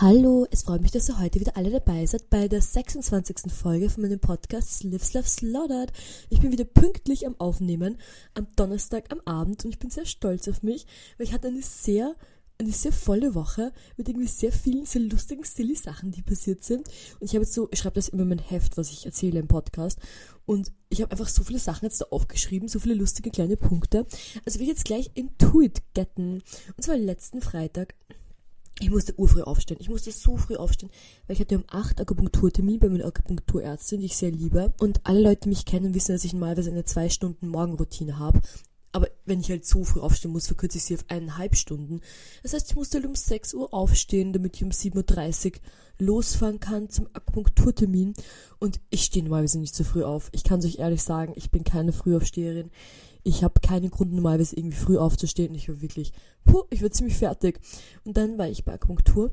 Hallo, 0.00 0.46
es 0.52 0.62
freut 0.62 0.80
mich, 0.80 0.92
dass 0.92 1.08
ihr 1.08 1.18
heute 1.18 1.40
wieder 1.40 1.56
alle 1.56 1.72
dabei 1.72 2.06
seid 2.06 2.30
bei 2.30 2.46
der 2.46 2.62
26. 2.62 3.50
Folge 3.52 3.90
von 3.90 4.04
meinem 4.04 4.20
Podcast 4.20 4.84
Lives 4.84 5.12
Love 5.12 5.26
Slaughtered. 5.26 5.92
Ich 6.30 6.40
bin 6.40 6.52
wieder 6.52 6.66
pünktlich 6.66 7.26
am 7.26 7.34
Aufnehmen 7.40 7.98
am 8.34 8.46
Donnerstag 8.54 9.10
am 9.10 9.20
Abend 9.24 9.64
und 9.64 9.72
ich 9.72 9.80
bin 9.80 9.90
sehr 9.90 10.06
stolz 10.06 10.46
auf 10.46 10.62
mich, 10.62 10.86
weil 11.16 11.26
ich 11.26 11.32
hatte 11.32 11.48
eine 11.48 11.62
sehr 11.62 12.14
eine 12.60 12.70
sehr 12.70 12.92
volle 12.92 13.34
Woche 13.34 13.72
mit 13.96 14.08
irgendwie 14.08 14.28
sehr 14.28 14.52
vielen, 14.52 14.86
sehr 14.86 15.02
lustigen, 15.02 15.42
silly 15.42 15.74
Sachen, 15.74 16.12
die 16.12 16.22
passiert 16.22 16.62
sind. 16.62 16.86
Und 17.18 17.26
ich 17.26 17.34
habe 17.34 17.42
jetzt 17.44 17.54
so, 17.54 17.68
ich 17.72 17.80
schreibe 17.80 17.96
das 17.96 18.08
immer 18.08 18.22
in 18.22 18.28
mein 18.28 18.38
Heft, 18.38 18.76
was 18.76 18.92
ich 18.92 19.04
erzähle 19.04 19.40
im 19.40 19.48
Podcast. 19.48 19.98
Und 20.46 20.70
ich 20.90 21.02
habe 21.02 21.10
einfach 21.10 21.28
so 21.28 21.42
viele 21.42 21.58
Sachen 21.58 21.86
jetzt 21.86 22.00
da 22.00 22.06
aufgeschrieben, 22.10 22.68
so 22.68 22.78
viele 22.78 22.94
lustige 22.94 23.30
kleine 23.30 23.56
Punkte. 23.56 24.06
Also 24.44 24.60
will 24.60 24.66
ich 24.66 24.74
jetzt 24.74 24.84
gleich 24.84 25.10
into 25.14 25.60
it 25.60 25.82
getten. 25.94 26.42
Und 26.76 26.82
zwar 26.84 26.96
letzten 26.96 27.40
Freitag 27.40 27.94
ich 28.80 28.90
musste 28.90 29.18
urfrüh 29.18 29.42
aufstehen. 29.42 29.78
Ich 29.80 29.88
musste 29.88 30.12
so 30.12 30.36
früh 30.36 30.56
aufstehen, 30.56 30.90
weil 31.26 31.34
ich 31.34 31.40
hatte 31.40 31.56
um 31.56 31.64
8 31.68 32.00
Akupunkturtermin 32.00 32.78
bei 32.78 32.88
meiner 32.88 33.06
Akupunkturärztin, 33.06 34.00
die 34.00 34.06
ich 34.06 34.16
sehr 34.16 34.30
liebe. 34.30 34.72
Und 34.80 35.00
alle 35.04 35.20
Leute, 35.20 35.42
die 35.42 35.48
mich 35.50 35.64
kennen, 35.64 35.94
wissen, 35.94 36.12
dass 36.12 36.24
ich 36.24 36.32
normalerweise 36.32 36.70
eine 36.70 36.84
2 36.84 37.08
Stunden 37.08 37.48
Morgenroutine 37.48 38.18
habe. 38.18 38.40
Aber 38.92 39.08
wenn 39.26 39.40
ich 39.40 39.50
halt 39.50 39.66
so 39.66 39.84
früh 39.84 40.00
aufstehen 40.00 40.32
muss, 40.32 40.46
verkürze 40.46 40.78
ich 40.78 40.84
sie 40.84 40.94
auf 40.94 41.04
eineinhalb 41.08 41.56
Stunden. 41.56 42.00
Das 42.42 42.54
heißt, 42.54 42.70
ich 42.70 42.76
musste 42.76 42.98
halt 42.98 43.06
um 43.06 43.14
6 43.14 43.54
Uhr 43.54 43.74
aufstehen, 43.74 44.32
damit 44.32 44.56
ich 44.56 44.64
um 44.64 44.70
7.30 44.70 45.54
Uhr 45.54 45.60
losfahren 45.98 46.58
kann 46.60 46.88
zum 46.88 47.06
Akupunkturtermin. 47.12 48.14
Und 48.58 48.80
ich 48.88 49.04
stehe 49.04 49.24
normalerweise 49.24 49.58
nicht 49.58 49.74
so 49.74 49.84
früh 49.84 50.04
auf. 50.04 50.30
Ich 50.32 50.42
kann 50.42 50.60
es 50.60 50.64
euch 50.64 50.78
ehrlich 50.78 51.02
sagen, 51.02 51.32
ich 51.36 51.50
bin 51.50 51.64
keine 51.64 51.92
Frühaufsteherin. 51.92 52.70
Ich 53.22 53.42
habe 53.44 53.60
keinen 53.60 53.90
Grund 53.90 54.12
normalerweise 54.12 54.56
irgendwie 54.56 54.76
früh 54.76 54.98
aufzustehen. 54.98 55.54
Ich 55.54 55.68
war 55.68 55.80
wirklich, 55.80 56.12
puh, 56.44 56.64
ich 56.70 56.82
war 56.82 56.90
ziemlich 56.90 57.16
fertig. 57.16 57.60
Und 58.04 58.16
dann 58.16 58.38
war 58.38 58.48
ich 58.48 58.64
bei 58.64 58.74
Akupunktur. 58.74 59.32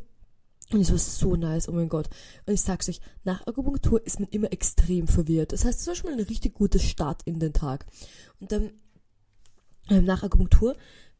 Und 0.71 0.81
es 0.81 0.91
war 0.91 0.97
so 0.97 1.35
nice, 1.35 1.69
oh 1.69 1.73
mein 1.73 1.89
Gott. 1.89 2.09
Und 2.45 2.53
ich 2.53 2.61
sag's 2.61 2.89
euch, 2.89 2.99
nach 3.23 3.45
Akupunktur 3.45 4.03
ist 4.05 4.19
man 4.19 4.29
immer 4.29 4.51
extrem 4.51 5.07
verwirrt. 5.07 5.53
Das 5.53 5.63
heißt, 5.63 5.79
es 5.79 5.87
war 5.87 5.95
schon 5.95 6.09
mal 6.09 6.17
ein 6.17 6.25
richtig 6.25 6.55
guter 6.55 6.79
Start 6.79 7.21
in 7.25 7.39
den 7.39 7.53
Tag. 7.53 7.85
Und 8.39 8.51
dann 8.51 8.71
ähm, 9.89 10.05
nach 10.05 10.23
Akupunktur 10.23 10.75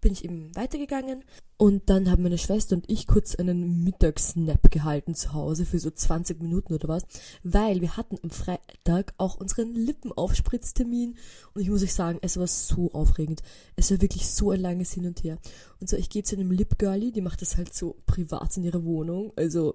bin 0.06 0.14
ich 0.14 0.24
eben 0.24 0.56
weitergegangen 0.56 1.24
und 1.58 1.90
dann 1.90 2.12
haben 2.12 2.22
meine 2.22 2.38
Schwester 2.38 2.76
und 2.76 2.88
ich 2.88 3.08
kurz 3.08 3.34
einen 3.34 3.84
Mittagssnap 3.84 4.70
gehalten 4.70 5.16
zu 5.16 5.34
Hause 5.34 5.66
für 5.66 5.80
so 5.80 5.90
20 5.90 6.44
Minuten 6.44 6.76
oder 6.76 6.88
was, 6.88 7.08
weil 7.42 7.82
wir 7.82 7.98
hatten 7.98 8.20
am 8.22 8.30
Freitag 8.30 9.16
auch 9.18 9.38
unseren 9.38 9.74
Lippenaufspritztermin 9.74 11.18
und 11.56 11.62
ich 11.64 11.72
muss 11.72 11.82
euch 11.82 11.96
sagen, 11.96 12.20
es 12.22 12.38
war 12.38 12.46
so 12.46 12.92
aufregend. 12.92 13.42
Es 13.78 13.90
war 13.90 14.00
wirklich 14.00 14.28
so 14.28 14.52
ein 14.52 14.60
langes 14.60 14.94
Hin 14.94 15.08
und 15.08 15.24
Her. 15.24 15.40
Und 15.82 15.90
so, 15.90 15.98
ich 15.98 16.12
gehe 16.12 16.22
zu 16.22 16.36
einem 16.36 16.52
Lip 16.52 16.78
Girlie, 16.78 17.12
die 17.12 17.22
macht 17.22 17.42
das 17.42 17.58
halt 17.58 17.74
so 17.74 17.96
privat 18.06 18.58
in 18.58 18.64
ihrer 18.64 18.84
Wohnung, 18.84 19.34
also 19.36 19.74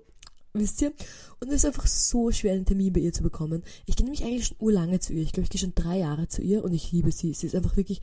wisst 0.53 0.81
ihr? 0.81 0.93
Und 1.41 1.49
es 1.49 1.57
ist 1.57 1.65
einfach 1.65 1.89
so 1.89 2.31
schwer, 2.31 2.53
einen 2.53 2.67
Termin 2.67 2.93
bei 2.93 3.01
ihr 3.01 3.13
zu 3.13 3.25
bekommen. 3.25 3.65
Ich 3.87 3.97
gehe 3.97 4.05
nämlich 4.05 4.23
eigentlich 4.23 4.47
schon 4.47 4.59
urlange 4.61 5.01
zu 5.01 5.13
ihr. 5.13 5.23
Ich 5.23 5.33
glaube, 5.33 5.45
ich 5.45 5.51
gehe 5.51 5.61
schon 5.61 5.75
drei 5.75 5.99
Jahre 5.99 6.29
zu 6.29 6.41
ihr 6.41 6.63
und 6.63 6.73
ich 6.73 6.93
liebe 6.93 7.11
sie. 7.11 7.35
Sie 7.35 7.47
ist 7.47 7.57
einfach 7.57 7.77
wirklich 7.77 8.01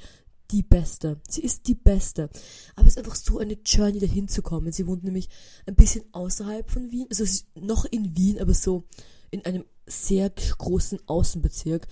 die 0.51 0.63
Beste. 0.63 1.19
Sie 1.27 1.41
ist 1.41 1.67
die 1.67 1.75
Beste. 1.75 2.29
Aber 2.75 2.87
es 2.87 2.93
ist 2.93 2.97
einfach 2.97 3.15
so 3.15 3.39
eine 3.39 3.57
Journey, 3.65 3.99
dahin 3.99 4.27
zu 4.27 4.41
kommen. 4.41 4.71
Sie 4.71 4.87
wohnt 4.87 5.03
nämlich 5.03 5.29
ein 5.65 5.75
bisschen 5.75 6.03
außerhalb 6.11 6.69
von 6.69 6.91
Wien. 6.91 7.07
Also 7.09 7.25
noch 7.55 7.85
in 7.85 8.15
Wien, 8.15 8.39
aber 8.39 8.53
so 8.53 8.83
in 9.31 9.45
einem 9.45 9.65
sehr 9.85 10.29
großen 10.29 10.99
Außenbezirk. 11.07 11.87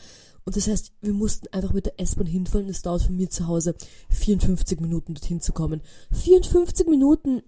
Und 0.46 0.56
das 0.56 0.68
heißt, 0.68 0.94
wir 1.02 1.14
mussten 1.14 1.48
einfach 1.48 1.74
mit 1.74 1.88
der 1.88 2.00
S-Bahn 2.00 2.28
hinfahren 2.28 2.70
es 2.70 2.84
dauert 2.84 3.02
von 3.02 3.16
mir 3.16 3.30
zu 3.30 3.48
Hause 3.48 3.76
54 4.10 4.80
Minuten 4.80 5.16
dorthin 5.16 5.42
zu 5.42 5.54
kommen. 5.54 5.82
54 6.12 6.88
Minuten! 6.88 7.42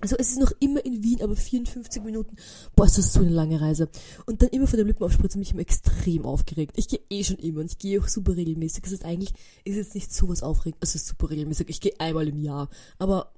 Also 0.00 0.16
es 0.18 0.30
ist 0.30 0.38
noch 0.38 0.52
immer 0.60 0.84
in 0.84 1.02
Wien, 1.02 1.22
aber 1.22 1.36
54 1.36 2.02
Minuten. 2.02 2.36
Boah, 2.74 2.84
ist 2.84 2.98
das 2.98 3.14
so 3.14 3.20
eine 3.20 3.30
lange 3.30 3.60
Reise. 3.60 3.88
Und 4.26 4.42
dann 4.42 4.50
immer 4.50 4.66
von 4.66 4.76
dem 4.76 4.86
Lippenaufspritzen 4.88 5.38
mich 5.38 5.52
immer 5.52 5.62
extrem 5.62 6.26
aufgeregt. 6.26 6.74
Ich 6.76 6.88
gehe 6.88 7.00
eh 7.08 7.24
schon 7.24 7.38
immer 7.38 7.60
und 7.60 7.72
ich 7.72 7.78
gehe 7.78 8.00
auch 8.00 8.08
super 8.08 8.36
regelmäßig. 8.36 8.82
Das 8.82 8.92
ist 8.92 9.04
eigentlich, 9.04 9.32
ist 9.64 9.76
jetzt 9.76 9.94
nicht 9.94 10.12
so 10.12 10.28
was 10.28 10.42
aufregend. 10.42 10.78
Es 10.82 10.94
ist 10.94 11.06
super 11.06 11.30
regelmäßig. 11.30 11.70
Ich 11.70 11.80
gehe 11.80 11.98
einmal 11.98 12.28
im 12.28 12.38
Jahr. 12.38 12.68
Aber 12.98 13.32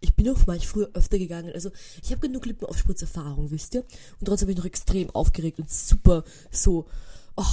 ich 0.00 0.14
bin 0.14 0.28
auch 0.28 0.46
mal 0.46 0.60
früher 0.60 0.90
öfter 0.92 1.18
gegangen. 1.18 1.52
Also 1.54 1.70
ich 2.02 2.10
habe 2.10 2.20
genug 2.20 2.44
Lippenaufspritzerfahrung, 2.44 3.50
wisst 3.50 3.74
ihr? 3.74 3.84
Und 4.20 4.26
trotzdem 4.26 4.46
bin 4.46 4.54
ich 4.54 4.58
noch 4.58 4.66
extrem 4.66 5.10
aufgeregt 5.10 5.58
und 5.58 5.70
super 5.70 6.24
so, 6.50 6.86
oh, 7.36 7.44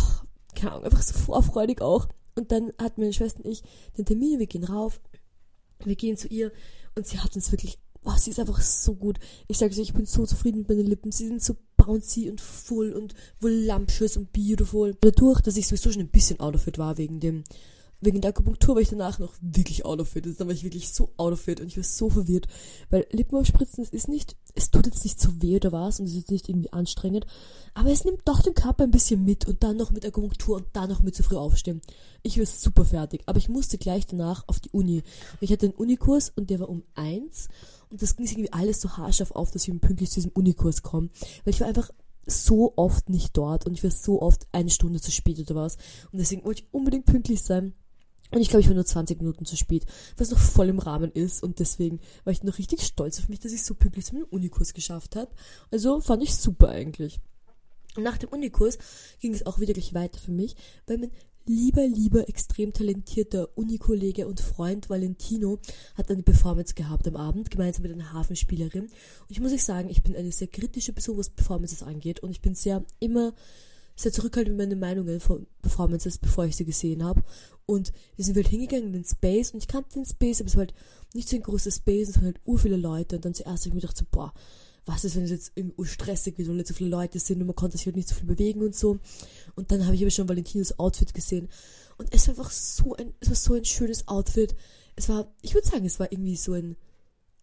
keine 0.53 0.73
Ahnung, 0.73 0.85
einfach 0.85 1.01
so 1.01 1.13
vorfreudig 1.13 1.81
auch. 1.81 2.09
Und 2.35 2.51
dann 2.51 2.73
hat 2.77 2.97
meine 2.97 3.13
Schwester 3.13 3.43
und 3.43 3.51
ich 3.51 3.63
den 3.97 4.05
Termin, 4.05 4.39
wir 4.39 4.47
gehen 4.47 4.63
rauf, 4.63 4.99
wir 5.83 5.95
gehen 5.95 6.17
zu 6.17 6.27
ihr 6.27 6.51
und 6.95 7.07
sie 7.07 7.19
hat 7.19 7.35
uns 7.35 7.51
wirklich 7.51 7.79
oh, 8.05 8.13
sie 8.17 8.31
ist 8.31 8.39
einfach 8.39 8.61
so 8.61 8.95
gut. 8.95 9.19
Ich 9.47 9.57
sage 9.57 9.79
ich 9.79 9.93
bin 9.93 10.05
so 10.05 10.25
zufrieden 10.25 10.59
mit 10.59 10.69
meinen 10.69 10.87
Lippen. 10.87 11.11
Sie 11.11 11.27
sind 11.27 11.43
so 11.43 11.55
bouncy 11.77 12.29
und 12.29 12.41
full 12.41 12.93
und 12.93 13.13
voluptuous 13.39 14.17
und 14.17 14.31
beautiful. 14.31 14.95
Dadurch, 15.01 15.41
dass 15.41 15.57
ich 15.57 15.67
sowieso 15.67 15.91
schon 15.91 16.01
ein 16.01 16.09
bisschen 16.09 16.39
out 16.39 16.55
of 16.55 16.67
it 16.67 16.77
war 16.77 16.97
wegen 16.97 17.19
dem 17.19 17.43
wegen 18.05 18.21
der 18.21 18.29
Akupunktur 18.29 18.75
war 18.75 18.81
ich 18.81 18.89
danach 18.89 19.19
noch 19.19 19.33
wirklich 19.41 19.85
out 19.85 19.99
of 19.99 20.15
it. 20.15 20.25
Also, 20.25 20.37
da 20.39 20.45
war 20.45 20.53
ich 20.53 20.63
wirklich 20.63 20.89
so 20.89 21.11
out 21.17 21.33
of 21.33 21.47
it 21.47 21.61
und 21.61 21.67
ich 21.67 21.77
war 21.77 21.83
so 21.83 22.09
verwirrt. 22.09 22.47
Weil 22.89 23.07
Lippenaufspritzen, 23.11 23.83
das 23.83 23.93
ist 23.93 24.07
nicht, 24.07 24.35
es 24.55 24.71
tut 24.71 24.85
jetzt 24.85 25.03
nicht 25.03 25.19
so 25.19 25.41
weh 25.41 25.55
oder 25.55 25.71
was 25.71 25.99
und 25.99 26.07
es 26.07 26.15
ist 26.15 26.31
nicht 26.31 26.49
irgendwie 26.49 26.71
anstrengend. 26.73 27.25
Aber 27.73 27.91
es 27.91 28.05
nimmt 28.05 28.21
doch 28.25 28.41
den 28.41 28.53
Körper 28.53 28.83
ein 28.83 28.91
bisschen 28.91 29.23
mit 29.23 29.47
und 29.47 29.63
dann 29.63 29.77
noch 29.77 29.91
mit 29.91 30.05
Akupunktur 30.05 30.57
und 30.57 30.65
dann 30.73 30.89
noch 30.89 31.01
mit 31.01 31.15
zu 31.15 31.23
früh 31.23 31.37
aufstehen. 31.37 31.81
Ich 32.23 32.37
war 32.37 32.45
super 32.45 32.85
fertig. 32.85 33.23
Aber 33.25 33.37
ich 33.37 33.49
musste 33.49 33.77
gleich 33.77 34.05
danach 34.05 34.43
auf 34.47 34.59
die 34.59 34.69
Uni. 34.71 35.03
Ich 35.39 35.51
hatte 35.51 35.67
einen 35.67 35.75
Unikurs 35.75 36.31
und 36.35 36.49
der 36.49 36.59
war 36.59 36.69
um 36.69 36.83
eins 36.95 37.47
das 38.01 38.15
ging 38.15 38.25
irgendwie 38.25 38.53
alles 38.53 38.81
so 38.81 38.97
haarscharf 38.97 39.31
auf, 39.31 39.51
dass 39.51 39.67
ich 39.67 39.81
pünktlich 39.81 40.09
zu 40.09 40.15
diesem 40.15 40.31
Unikurs 40.31 40.81
komme. 40.81 41.09
Weil 41.43 41.53
ich 41.53 41.61
war 41.61 41.67
einfach 41.67 41.89
so 42.25 42.73
oft 42.75 43.09
nicht 43.09 43.35
dort 43.35 43.65
und 43.65 43.73
ich 43.73 43.83
war 43.83 43.91
so 43.91 44.21
oft 44.21 44.47
eine 44.51 44.69
Stunde 44.69 45.01
zu 45.01 45.11
spät 45.11 45.39
oder 45.39 45.55
was. 45.55 45.75
Und 46.11 46.19
deswegen 46.19 46.43
wollte 46.43 46.61
ich 46.61 46.73
unbedingt 46.73 47.05
pünktlich 47.05 47.41
sein. 47.41 47.73
Und 48.31 48.41
ich 48.41 48.49
glaube, 48.49 48.61
ich 48.61 48.67
war 48.67 48.73
nur 48.73 48.85
20 48.85 49.19
Minuten 49.19 49.45
zu 49.45 49.55
spät, 49.55 49.85
was 50.17 50.31
noch 50.31 50.39
voll 50.39 50.69
im 50.69 50.79
Rahmen 50.79 51.11
ist. 51.11 51.43
Und 51.43 51.59
deswegen 51.59 51.99
war 52.23 52.33
ich 52.33 52.41
noch 52.43 52.57
richtig 52.57 52.81
stolz 52.81 53.19
auf 53.19 53.29
mich, 53.29 53.39
dass 53.39 53.51
ich 53.51 53.63
so 53.63 53.75
pünktlich 53.75 54.05
zu 54.05 54.15
meinem 54.15 54.27
Unikurs 54.31 54.73
geschafft 54.73 55.15
habe. 55.15 55.31
Also 55.69 56.01
fand 56.01 56.23
ich 56.23 56.33
super 56.33 56.69
eigentlich. 56.69 57.19
Und 57.95 58.03
nach 58.03 58.17
dem 58.17 58.29
Unikurs 58.29 58.79
ging 59.19 59.35
es 59.35 59.45
auch 59.45 59.59
wieder 59.59 59.73
gleich 59.73 59.93
weiter 59.93 60.19
für 60.19 60.31
mich, 60.31 60.55
weil 60.87 60.97
mein 60.97 61.11
lieber, 61.45 61.85
lieber, 61.85 62.29
extrem 62.29 62.73
talentierter 62.73 63.49
Unikollege 63.57 64.27
und 64.27 64.39
Freund 64.39 64.89
Valentino 64.89 65.59
hat 65.95 66.09
eine 66.09 66.23
Performance 66.23 66.73
gehabt 66.73 67.07
am 67.07 67.15
Abend, 67.15 67.51
gemeinsam 67.51 67.83
mit 67.83 67.93
einer 67.93 68.13
Hafenspielerin. 68.13 68.83
Und 68.83 68.91
ich 69.29 69.39
muss 69.39 69.51
euch 69.51 69.63
sagen, 69.63 69.89
ich 69.89 70.03
bin 70.03 70.15
eine 70.15 70.31
sehr 70.31 70.47
kritische 70.47 70.93
Person, 70.93 71.17
was 71.17 71.29
Performances 71.29 71.83
angeht. 71.83 72.21
Und 72.21 72.31
ich 72.31 72.41
bin 72.41 72.55
sehr 72.55 72.83
immer 72.99 73.33
sehr 73.95 74.11
zurückhaltend 74.11 74.57
mit 74.57 74.67
meinen 74.67 74.79
Meinungen 74.79 75.19
von 75.19 75.45
Performances, 75.61 76.17
bevor 76.17 76.45
ich 76.45 76.55
sie 76.55 76.65
gesehen 76.65 77.03
habe. 77.03 77.23
Und 77.65 77.93
wir 78.15 78.25
sind 78.25 78.35
halt 78.35 78.47
hingegangen 78.47 78.87
in 78.87 78.93
den 78.93 79.05
Space 79.05 79.51
und 79.51 79.59
ich 79.59 79.67
kannte 79.67 79.93
den 79.93 80.05
Space, 80.05 80.41
aber 80.41 80.47
es 80.47 80.55
war 80.55 80.61
halt 80.61 80.73
nicht 81.13 81.29
so 81.29 81.35
ein 81.35 81.43
großer 81.43 81.71
Space, 81.71 82.09
es 82.09 82.15
waren 82.15 82.25
halt 82.25 82.41
ur 82.45 82.57
viele 82.57 82.77
Leute. 82.77 83.17
Und 83.17 83.25
dann 83.25 83.33
zuerst 83.33 83.63
habe 83.63 83.69
ich 83.69 83.73
mir 83.75 83.81
gedacht 83.81 83.97
so, 83.97 84.05
boah, 84.09 84.33
was 84.85 85.05
ist, 85.05 85.15
wenn 85.15 85.23
es 85.23 85.31
jetzt 85.31 85.51
irgendwie 85.55 85.85
stressig 85.85 86.37
wird 86.37 86.49
und 86.49 86.57
nicht 86.57 86.67
so 86.67 86.73
viele 86.73 86.89
Leute 86.89 87.19
sind 87.19 87.39
und 87.39 87.47
man 87.47 87.55
konnte 87.55 87.77
sich 87.77 87.85
halt 87.85 87.95
nicht 87.95 88.09
so 88.09 88.15
viel 88.15 88.25
bewegen 88.25 88.61
und 88.61 88.75
so. 88.75 88.99
Und 89.55 89.71
dann 89.71 89.85
habe 89.85 89.95
ich 89.95 90.01
aber 90.01 90.11
schon 90.11 90.27
Valentinos 90.27 90.77
Outfit 90.79 91.13
gesehen. 91.13 91.49
Und 91.97 92.13
es 92.13 92.27
war 92.27 92.35
einfach 92.35 92.51
so 92.51 92.95
ein, 92.95 93.13
es 93.19 93.29
war 93.29 93.35
so 93.35 93.53
ein 93.53 93.65
schönes 93.65 94.07
Outfit. 94.07 94.55
Es 94.95 95.09
war, 95.09 95.33
ich 95.41 95.53
würde 95.53 95.67
sagen, 95.67 95.85
es 95.85 95.99
war 95.99 96.11
irgendwie 96.11 96.35
so 96.35 96.53
ein, 96.53 96.75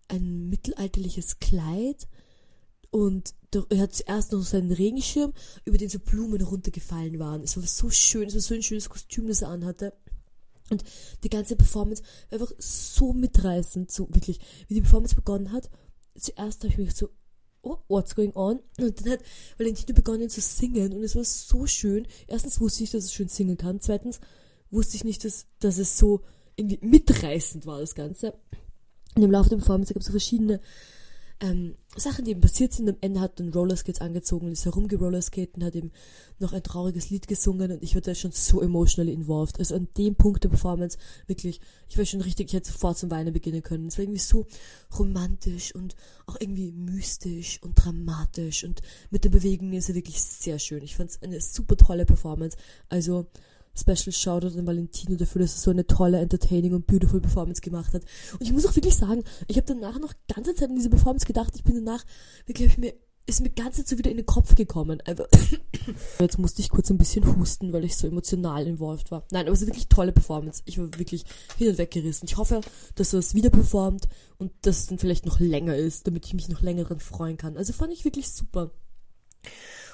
ein 0.08 0.48
mittelalterliches 0.50 1.38
Kleid 1.38 2.08
und 2.90 3.34
er 3.70 3.78
hat 3.78 3.94
zuerst 3.94 4.32
noch 4.32 4.42
seinen 4.42 4.72
Regenschirm, 4.72 5.32
über 5.64 5.78
den 5.78 5.88
so 5.88 5.98
Blumen 5.98 6.42
runtergefallen 6.42 7.18
waren. 7.18 7.42
Es 7.42 7.56
war 7.56 7.64
so 7.64 7.90
schön, 7.90 8.28
es 8.28 8.34
war 8.34 8.40
so 8.40 8.54
ein 8.54 8.62
schönes 8.62 8.88
Kostüm, 8.88 9.28
das 9.28 9.42
er 9.42 9.48
anhatte. 9.48 9.92
Und 10.70 10.84
die 11.24 11.30
ganze 11.30 11.56
Performance 11.56 12.02
war 12.28 12.40
einfach 12.40 12.54
so 12.58 13.12
mitreißend, 13.12 13.90
so 13.90 14.08
wirklich, 14.10 14.40
wie 14.68 14.74
die 14.74 14.82
Performance 14.82 15.14
begonnen 15.14 15.52
hat. 15.52 15.70
Zuerst 16.18 16.62
habe 16.62 16.72
ich 16.72 16.78
mich 16.78 16.94
so, 16.94 17.10
oh, 17.62 17.78
what's 17.88 18.14
going 18.14 18.32
on? 18.34 18.60
Und 18.78 19.00
dann 19.00 19.12
hat 19.12 19.20
Valentino 19.58 19.94
begonnen 19.94 20.30
zu 20.30 20.40
singen 20.40 20.92
und 20.92 21.02
es 21.02 21.16
war 21.16 21.24
so 21.24 21.66
schön. 21.66 22.06
Erstens 22.26 22.60
wusste 22.60 22.84
ich, 22.84 22.90
dass 22.90 23.04
es 23.04 23.12
schön 23.12 23.28
singen 23.28 23.56
kann. 23.56 23.80
Zweitens 23.80 24.20
wusste 24.70 24.96
ich 24.96 25.04
nicht, 25.04 25.24
dass, 25.24 25.46
dass 25.58 25.78
es 25.78 25.98
so 25.98 26.20
irgendwie 26.56 26.78
mitreißend 26.82 27.66
war, 27.66 27.80
das 27.80 27.94
Ganze. 27.94 28.34
Und 29.14 29.22
im 29.22 29.30
Laufe 29.30 29.50
der 29.50 29.56
Performance 29.56 29.92
gab 29.92 30.00
es 30.00 30.06
so 30.06 30.12
verschiedene 30.12 30.60
ähm, 31.40 31.74
Sachen, 31.96 32.24
die 32.24 32.32
eben 32.32 32.40
passiert 32.40 32.72
sind. 32.72 32.88
Am 32.88 32.96
Ende 33.00 33.20
hat 33.20 33.40
dann 33.40 33.52
Rollerskates 33.52 34.00
angezogen 34.00 34.46
und 34.46 34.52
ist 34.52 34.64
herumgerollerskaten 34.64 35.62
und 35.62 35.66
hat 35.66 35.74
eben 35.74 35.90
noch 36.38 36.52
ein 36.52 36.62
trauriges 36.62 37.10
Lied 37.10 37.26
gesungen 37.26 37.72
und 37.72 37.82
ich 37.82 37.94
war 37.94 38.02
da 38.02 38.14
schon 38.14 38.30
so 38.32 38.60
emotionally 38.60 39.12
involved. 39.12 39.58
Also 39.58 39.74
an 39.74 39.88
dem 39.96 40.14
Punkt 40.14 40.44
der 40.44 40.50
Performance 40.50 40.98
wirklich, 41.26 41.60
ich 41.88 41.98
war 41.98 42.04
schon 42.04 42.20
richtig, 42.20 42.48
ich 42.48 42.52
hätte 42.54 42.70
sofort 42.70 42.98
zum 42.98 43.10
Weinen 43.10 43.32
beginnen 43.32 43.62
können. 43.62 43.88
Es 43.88 43.98
war 43.98 44.04
irgendwie 44.04 44.20
so 44.20 44.46
romantisch 44.98 45.74
und 45.74 45.96
auch 46.26 46.36
irgendwie 46.38 46.72
mystisch 46.72 47.60
und 47.62 47.74
dramatisch 47.74 48.64
und 48.64 48.82
mit 49.10 49.24
der 49.24 49.30
Bewegung 49.30 49.72
ist 49.72 49.88
er 49.88 49.94
wirklich 49.94 50.22
sehr 50.22 50.58
schön. 50.58 50.82
Ich 50.82 50.96
fand 50.96 51.10
es 51.10 51.22
eine 51.22 51.40
super 51.40 51.76
tolle 51.76 52.04
Performance. 52.06 52.56
Also 52.88 53.26
Special 53.74 54.12
Shoutout 54.12 54.58
an 54.58 54.66
Valentino 54.66 55.16
dafür, 55.16 55.42
dass 55.42 55.56
er 55.56 55.60
so 55.60 55.70
eine 55.70 55.86
tolle, 55.86 56.18
entertaining 56.18 56.74
und 56.74 56.86
beautiful 56.86 57.20
Performance 57.20 57.60
gemacht 57.60 57.94
hat. 57.94 58.02
Und 58.32 58.42
ich 58.42 58.52
muss 58.52 58.66
auch 58.66 58.76
wirklich 58.76 58.96
sagen, 58.96 59.24
ich 59.48 59.56
habe 59.56 59.66
danach 59.66 59.98
noch 59.98 60.12
ganze 60.32 60.54
Zeit 60.54 60.70
an 60.70 60.76
diese 60.76 60.90
Performance 60.90 61.26
gedacht. 61.26 61.52
Ich 61.54 61.64
bin 61.64 61.84
danach 61.84 62.04
wirklich 62.46 62.76
mir 62.78 62.94
ist 63.30 63.40
mir 63.40 63.50
ganze 63.50 63.78
Zeit 63.78 63.88
so 63.88 63.98
wieder 63.98 64.10
in 64.10 64.16
den 64.16 64.26
Kopf 64.26 64.54
gekommen. 64.54 65.00
Einfach. 65.02 65.26
Jetzt 66.20 66.38
musste 66.38 66.60
ich 66.60 66.68
kurz 66.68 66.90
ein 66.90 66.98
bisschen 66.98 67.24
husten, 67.36 67.72
weil 67.72 67.84
ich 67.84 67.96
so 67.96 68.06
emotional 68.06 68.66
involviert 68.66 69.10
war. 69.10 69.24
Nein, 69.30 69.46
aber 69.46 69.52
es 69.52 69.62
ist 69.62 69.68
wirklich 69.68 69.88
tolle 69.88 70.12
Performance. 70.12 70.62
Ich 70.64 70.78
war 70.78 70.86
wirklich 70.98 71.24
hin 71.56 71.68
und 71.68 71.78
weg 71.78 71.92
gerissen. 71.92 72.26
Ich 72.26 72.36
hoffe, 72.36 72.60
dass 72.96 73.12
er 73.12 73.20
es 73.20 73.34
wieder 73.34 73.50
performt 73.50 74.08
und 74.38 74.52
dass 74.62 74.80
es 74.80 74.86
dann 74.88 74.98
vielleicht 74.98 75.26
noch 75.26 75.38
länger 75.38 75.76
ist, 75.76 76.06
damit 76.06 76.26
ich 76.26 76.34
mich 76.34 76.48
noch 76.48 76.60
länger 76.60 76.84
dran 76.84 77.00
freuen 77.00 77.36
kann. 77.36 77.56
Also 77.56 77.72
fand 77.72 77.92
ich 77.92 78.04
wirklich 78.04 78.30
super. 78.30 78.72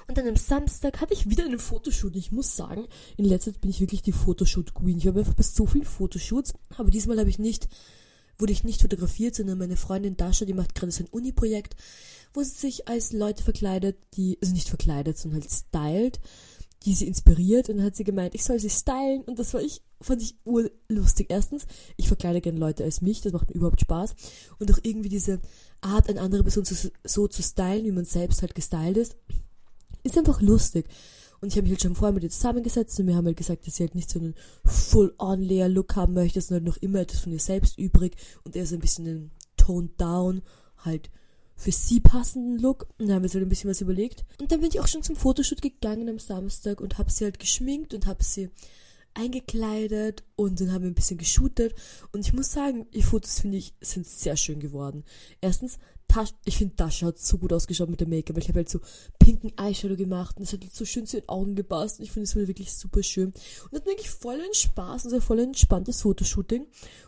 Und 0.09 0.17
dann 0.17 0.29
am 0.29 0.37
Samstag 0.37 1.01
hatte 1.01 1.15
ich 1.15 1.29
wieder 1.29 1.45
einen 1.45 1.59
Fotoshoot. 1.59 2.15
Ich 2.15 2.31
muss 2.31 2.57
sagen, 2.57 2.87
in 3.17 3.25
letzter 3.25 3.53
Zeit 3.53 3.61
bin 3.61 3.71
ich 3.71 3.81
wirklich 3.81 4.03
die 4.03 4.13
Fotoshoot-Queen. 4.13 4.99
Ich 4.99 5.07
habe 5.07 5.21
einfach 5.21 5.35
bei 5.35 5.43
so 5.43 5.67
vielen 5.67 5.85
Fotoshoots, 5.85 6.55
aber 6.77 6.91
diesmal 6.91 7.19
habe 7.19 7.31
ich 7.31 7.39
nicht, 7.39 7.69
wurde 8.39 8.53
ich 8.53 8.63
nicht 8.63 8.83
fotografiert, 8.83 9.35
sondern 9.35 9.59
meine 9.59 9.77
Freundin 9.77 10.17
Dasha, 10.17 10.45
die 10.45 10.55
macht 10.55 10.75
gerade 10.75 10.93
so 10.93 11.03
ein 11.03 11.09
Uni-Projekt, 11.11 11.75
wo 12.35 12.43
sie 12.43 12.51
sich 12.51 12.87
als 12.87 13.13
Leute 13.13 13.43
verkleidet, 13.43 13.97
die, 14.15 14.39
also 14.41 14.53
nicht 14.53 14.69
verkleidet, 14.69 15.19
sondern 15.19 15.41
halt 15.41 15.51
stylt, 15.51 16.21
die 16.85 16.95
sie 16.95 17.09
inspiriert. 17.09 17.69
Und 17.69 17.79
dann 17.79 17.87
hat 17.87 17.97
sie 17.97 18.05
gemeint, 18.05 18.37
ich 18.37 18.45
soll 18.45 18.61
sie 18.61 18.71
stylen. 18.71 19.23
Und 19.23 19.41
das 19.41 19.55
war 19.55 19.61
ich, 19.61 19.83
fand 20.01 20.23
ich 20.23 20.37
urlustig. 20.45 21.27
Erstens, 21.31 21.67
ich 21.97 22.07
verkleide 22.07 22.41
gerne 22.41 22.61
Leute 22.61 22.85
als 22.85 23.01
mich, 23.01 23.23
das 23.23 23.33
macht 23.33 23.49
mir 23.49 23.57
überhaupt 23.57 23.81
Spaß. 23.81 24.15
Und 24.61 24.73
auch 24.73 24.79
irgendwie 24.85 25.09
diese 25.09 25.41
Art, 25.81 26.09
eine 26.09 26.21
andere 26.21 26.45
Person 26.45 26.65
zu, 26.65 26.77
so 27.03 27.27
zu 27.27 27.43
stylen, 27.43 27.85
wie 27.85 27.93
man 27.93 28.05
selbst 28.05 28.43
halt 28.43 28.55
gestylt 28.55 28.99
ist, 28.99 29.17
ist 30.07 30.19
einfach 30.19 30.41
lustig. 30.41 30.87
Und 31.41 31.49
ich 31.49 31.57
habe 31.57 31.63
mich 31.63 31.73
halt 31.73 31.83
schon 31.83 31.95
vorher 31.95 32.15
mit 32.15 32.23
ihr 32.23 32.31
zusammengesetzt 32.31 32.99
und 32.99 33.07
wir 33.07 33.17
haben 33.17 33.27
halt 33.27 33.37
gesagt, 33.37 33.67
dass 33.67 33.77
sie 33.77 33.83
halt 33.85 33.95
nicht 33.95 34.11
so 34.11 34.19
einen 34.19 34.35
Full-on-Layer-Look 34.65 35.95
haben 35.95 36.15
möchte, 36.15 36.41
sondern 36.41 36.65
halt 36.65 36.77
noch 36.77 36.83
immer 36.83 37.01
etwas 37.01 37.21
von 37.21 37.33
ihr 37.33 37.41
selbst 37.41 37.79
übrig 37.79 38.17
und 38.45 38.57
eher 38.57 38.67
so 38.67 38.75
ein 38.75 38.81
bisschen 38.81 39.07
einen 39.07 39.31
Toned-Down, 39.57 40.43
halt 40.79 41.11
für 41.55 41.73
sie 41.73 42.01
passenden 42.01 42.59
Look. 42.59 42.87
Und 42.99 43.09
dann 43.09 43.17
haben 43.17 43.23
wir 43.23 43.27
uns 43.27 43.35
halt 43.35 43.45
ein 43.45 43.49
bisschen 43.49 43.71
was 43.71 43.81
überlegt. 43.81 44.25
Und 44.41 44.51
dann 44.51 44.61
bin 44.61 44.71
ich 44.71 44.81
auch 44.81 44.87
schon 44.87 45.03
zum 45.03 45.17
Fotoshoot 45.17 45.63
gegangen 45.63 46.09
am 46.09 46.19
Samstag 46.19 46.81
und 46.81 46.99
habe 46.99 47.11
sie 47.11 47.25
halt 47.25 47.39
geschminkt 47.39 47.93
und 47.93 48.07
habe 48.07 48.23
sie 48.25 48.51
eingekleidet 49.17 50.25
und 50.37 50.61
dann 50.61 50.73
haben 50.73 50.83
wir 50.83 50.91
ein 50.91 50.95
bisschen 50.95 51.19
geshootet. 51.19 51.75
Und 52.13 52.21
ich 52.27 52.33
muss 52.33 52.53
sagen, 52.53 52.87
die 52.93 53.03
Fotos 53.03 53.41
finde 53.41 53.57
ich 53.57 53.75
sind 53.81 54.07
sehr 54.07 54.37
schön 54.37 54.61
geworden. 54.61 55.05
Erstens 55.41 55.79
Tasch, 56.17 56.31
ich 56.47 56.57
finde, 56.57 56.77
Tascha 56.77 57.09
hat 57.09 57.19
so 57.19 57.37
gut 57.37 57.53
ausgeschaut 57.53 57.91
mit 57.91 58.01
dem 58.01 58.09
Make-up, 58.09 58.37
weil 58.37 58.43
ich 58.43 58.49
habe 58.49 58.61
halt 58.61 58.71
so 58.71 58.81
pinken 59.19 59.53
Eyeshadow 59.59 59.97
gemacht 59.97 60.39
und 60.39 60.45
es 60.45 60.53
hat 60.55 60.63
halt 60.63 60.75
so 60.75 60.87
schön 60.87 61.05
zu 61.05 61.21
den 61.21 61.29
Augen 61.29 61.55
gepasst 61.55 61.99
und 61.99 62.07
ich 62.07 62.11
finde, 62.13 62.25
es 62.25 62.35
wurde 62.35 62.49
wirklich 62.49 62.73
super 62.73 63.03
schön. 63.03 63.35
Und 63.65 63.77
hat 63.77 63.85
wirklich 63.85 64.09
voll 64.09 64.37
einen 64.37 64.55
Spaß 64.55 65.05
und 65.05 65.11
so 65.11 65.21
voll 65.21 65.41
ein 65.41 65.49
entspanntes 65.49 66.01
Fotoshooting 66.01 66.67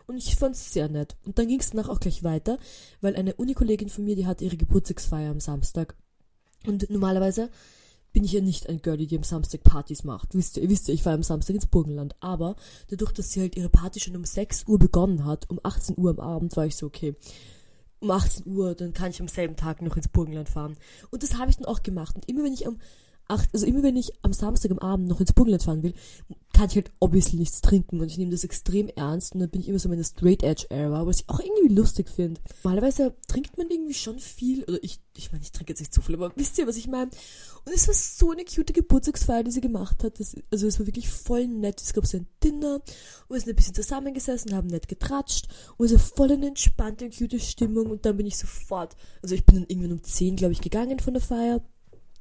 und 0.09 0.19
ich 0.19 0.37
fand 0.37 0.57
es 0.57 0.75
sehr 0.75 0.91
nett. 0.91 1.17
Und 1.25 1.39
dann 1.39 1.49
ging 1.49 1.59
es 1.59 1.71
danach 1.71 1.89
auch 1.89 2.01
gleich 2.01 2.23
weiter, 2.23 2.59
weil 3.01 3.17
eine 3.17 3.35
Unikollegin 3.35 3.89
von 3.89 4.05
mir, 4.05 4.15
die 4.15 4.27
hatte 4.27 4.45
ihre 4.45 4.59
Geburtstagsfeier 4.59 5.31
am 5.31 5.41
Samstag. 5.41 5.95
Und 6.67 6.91
normalerweise 6.91 7.49
bin 8.13 8.25
ich 8.25 8.33
ja 8.33 8.43
nicht 8.43 8.69
ein 8.69 8.83
Girlie, 8.83 9.07
die 9.07 9.17
am 9.17 9.23
Samstag 9.23 9.63
Partys 9.63 10.05
macht. 10.05 10.35
Wisst 10.35 10.59
ihr, 10.59 10.65
ihr 10.65 10.69
wisst 10.69 10.89
ja, 10.89 10.93
ich 10.93 11.07
war 11.07 11.15
am 11.15 11.23
Samstag 11.23 11.55
ins 11.55 11.67
Burgenland. 11.67 12.15
Aber 12.21 12.57
dadurch, 12.89 13.13
dass 13.13 13.33
sie 13.33 13.41
halt 13.41 13.57
ihre 13.57 13.71
Party 13.71 14.01
schon 14.01 14.17
um 14.17 14.25
6 14.25 14.65
Uhr 14.67 14.79
begonnen 14.79 15.25
hat, 15.25 15.49
um 15.49 15.61
18 15.63 15.97
Uhr 15.97 16.11
am 16.11 16.21
Abend, 16.21 16.57
war 16.59 16.67
ich 16.67 16.77
so, 16.77 16.87
okay, 16.87 17.15
um 18.01 18.11
18 18.11 18.47
Uhr, 18.47 18.75
dann 18.75 18.93
kann 18.93 19.11
ich 19.11 19.21
am 19.21 19.29
selben 19.29 19.57
Tag 19.57 19.83
noch 19.83 19.97
ins 19.97 20.09
Burgenland 20.09 20.49
fahren. 20.49 20.77
Und 21.11 21.23
das 21.23 21.37
habe 21.37 21.51
ich 21.51 21.57
dann 21.57 21.67
auch 21.67 21.83
gemacht. 21.83 22.15
Und 22.15 22.29
immer 22.29 22.45
wenn 22.45 22.53
ich 22.53 22.67
am 22.67 22.79
8, 23.29 23.51
also 23.53 23.67
immer 23.67 23.83
wenn 23.83 23.97
ich 23.97 24.13
am 24.23 24.33
Samstag 24.33 24.71
am 24.71 24.79
Abend 24.79 25.09
noch 25.09 25.21
ins 25.21 25.33
Burgenland 25.33 25.63
fahren 25.63 25.83
will, 25.83 25.95
kann 26.53 26.69
ich 26.71 26.77
halt 26.77 26.91
obviously 26.99 27.39
nichts 27.39 27.61
trinken. 27.61 28.01
Und 28.01 28.09
ich 28.09 28.19
nehme 28.19 28.33
das 28.33 28.43
extrem 28.43 28.89
ernst. 28.89 29.35
Und 29.35 29.41
dann 29.41 29.51
bin 29.51 29.61
ich 29.61 29.69
immer 29.69 29.79
so 29.79 29.87
in 29.89 29.93
meiner 29.93 30.05
Straight 30.05 30.43
Edge 30.43 30.67
Era, 30.71 31.07
was 31.07 31.21
ich 31.21 31.29
auch 31.29 31.39
irgendwie 31.39 31.75
lustig 31.75 32.09
finde. 32.09 32.41
Normalerweise 32.65 33.15
trinkt 33.29 33.57
man 33.59 33.71
irgendwie 33.71 33.95
schon 33.95 34.19
viel, 34.19 34.65
oder 34.65 34.83
ich, 34.83 34.99
ich 35.17 35.31
meine, 35.31 35.45
ich 35.45 35.53
trinke 35.53 35.73
jetzt 35.73 35.79
nicht 35.79 35.95
zu 35.95 36.01
viel, 36.01 36.17
aber 36.17 36.33
wisst 36.35 36.59
ihr, 36.59 36.67
was 36.67 36.77
ich 36.77 36.89
meine? 36.89 37.11
Und 37.65 37.73
es 37.73 37.87
war 37.87 37.95
so 37.95 38.33
eine 38.33 38.45
cute 38.45 38.73
Geburtstagsfeier, 38.73 39.45
die 39.45 39.51
sie 39.51 39.61
gemacht 39.61 40.03
hat. 40.03 40.19
Das, 40.19 40.35
also 40.51 40.67
es 40.67 40.81
war 40.81 40.87
wirklich 40.87 41.09
voll 41.09 41.47
nett. 41.47 41.81
Es 41.81 41.93
gab 41.93 42.07
so 42.07 42.17
ein 42.17 42.27
Dinner 42.43 42.77
und 43.29 43.37
wir 43.37 43.41
sind 43.41 43.51
ein 43.51 43.57
bisschen 43.57 43.75
zusammengesessen, 43.75 44.55
haben 44.55 44.69
nett 44.69 44.89
getratscht 44.89 45.47
und 45.77 45.87
es 45.87 45.93
war 45.93 46.01
voll 46.01 46.33
eine 46.33 46.49
entspannte 46.49 47.05
und 47.05 47.17
cute 47.17 47.41
Stimmung 47.41 47.91
und 47.91 48.05
dann 48.05 48.17
bin 48.17 48.27
ich 48.27 48.37
sofort, 48.37 48.97
also 49.23 49.35
ich 49.35 49.45
bin 49.45 49.57
dann 49.57 49.67
irgendwann 49.69 49.93
um 49.93 50.03
10, 50.03 50.37
glaube 50.37 50.53
ich, 50.53 50.61
gegangen 50.61 50.99
von 50.99 51.15
der 51.15 51.23
Feier 51.23 51.63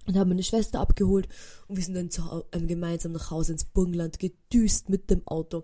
und 0.08 0.18
haben 0.18 0.30
meine 0.30 0.44
Schwester 0.44 0.80
abgeholt 0.80 1.28
und 1.68 1.76
wir 1.76 1.84
sind 1.84 1.96
dann 1.96 2.10
zu, 2.10 2.46
ähm, 2.52 2.68
gemeinsam 2.68 3.12
nach 3.12 3.30
Hause 3.30 3.54
ins 3.54 3.66
Burgenland 3.66 4.20
gedüst 4.20 4.90
mit 4.90 5.10
dem 5.10 5.28
Auto, 5.28 5.64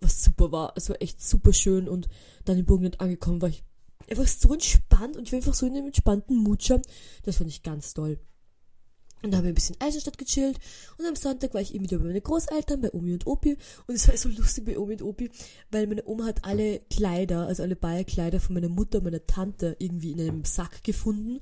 was 0.00 0.22
super 0.22 0.52
war. 0.52 0.72
Es 0.76 0.88
war 0.88 1.00
echt 1.00 1.22
super 1.22 1.52
schön 1.52 1.88
und 1.88 2.08
dann 2.44 2.58
im 2.58 2.66
Burgenland 2.66 3.00
angekommen 3.00 3.40
war 3.40 3.48
ich 3.48 3.62
einfach 4.08 4.26
so 4.26 4.52
entspannt 4.52 5.16
und 5.16 5.24
ich 5.24 5.32
war 5.32 5.38
einfach 5.38 5.54
so 5.54 5.66
in 5.66 5.76
einem 5.76 5.86
entspannten 5.86 6.36
Mut 6.36 6.64
schon. 6.64 6.82
Das 7.22 7.36
fand 7.36 7.50
ich 7.50 7.62
ganz 7.62 7.94
toll. 7.94 8.18
Und 9.22 9.32
dann 9.32 9.38
haben 9.38 9.44
wir 9.44 9.52
ein 9.52 9.54
bisschen 9.54 9.76
Eisenstadt 9.80 10.16
gechillt. 10.16 10.58
Und 10.96 11.06
am 11.06 11.14
Sonntag 11.14 11.52
war 11.52 11.60
ich 11.60 11.74
eben 11.74 11.84
wieder 11.84 11.98
bei 11.98 12.04
meinen 12.04 12.22
Großeltern, 12.22 12.80
bei 12.80 12.90
Omi 12.92 13.12
und 13.12 13.26
Opi. 13.26 13.56
Und 13.86 13.94
es 13.94 14.08
war 14.08 14.16
so 14.16 14.30
lustig 14.30 14.64
bei 14.64 14.78
Omi 14.78 14.94
und 14.94 15.02
Opi, 15.02 15.30
weil 15.70 15.86
meine 15.86 16.06
Oma 16.06 16.24
hat 16.24 16.44
alle 16.44 16.80
Kleider, 16.90 17.46
also 17.46 17.62
alle 17.62 17.76
Ballkleider 17.76 18.40
von 18.40 18.54
meiner 18.54 18.70
Mutter 18.70 18.98
und 18.98 19.04
meiner 19.04 19.26
Tante 19.26 19.76
irgendwie 19.78 20.12
in 20.12 20.20
einem 20.20 20.44
Sack 20.44 20.82
gefunden 20.82 21.40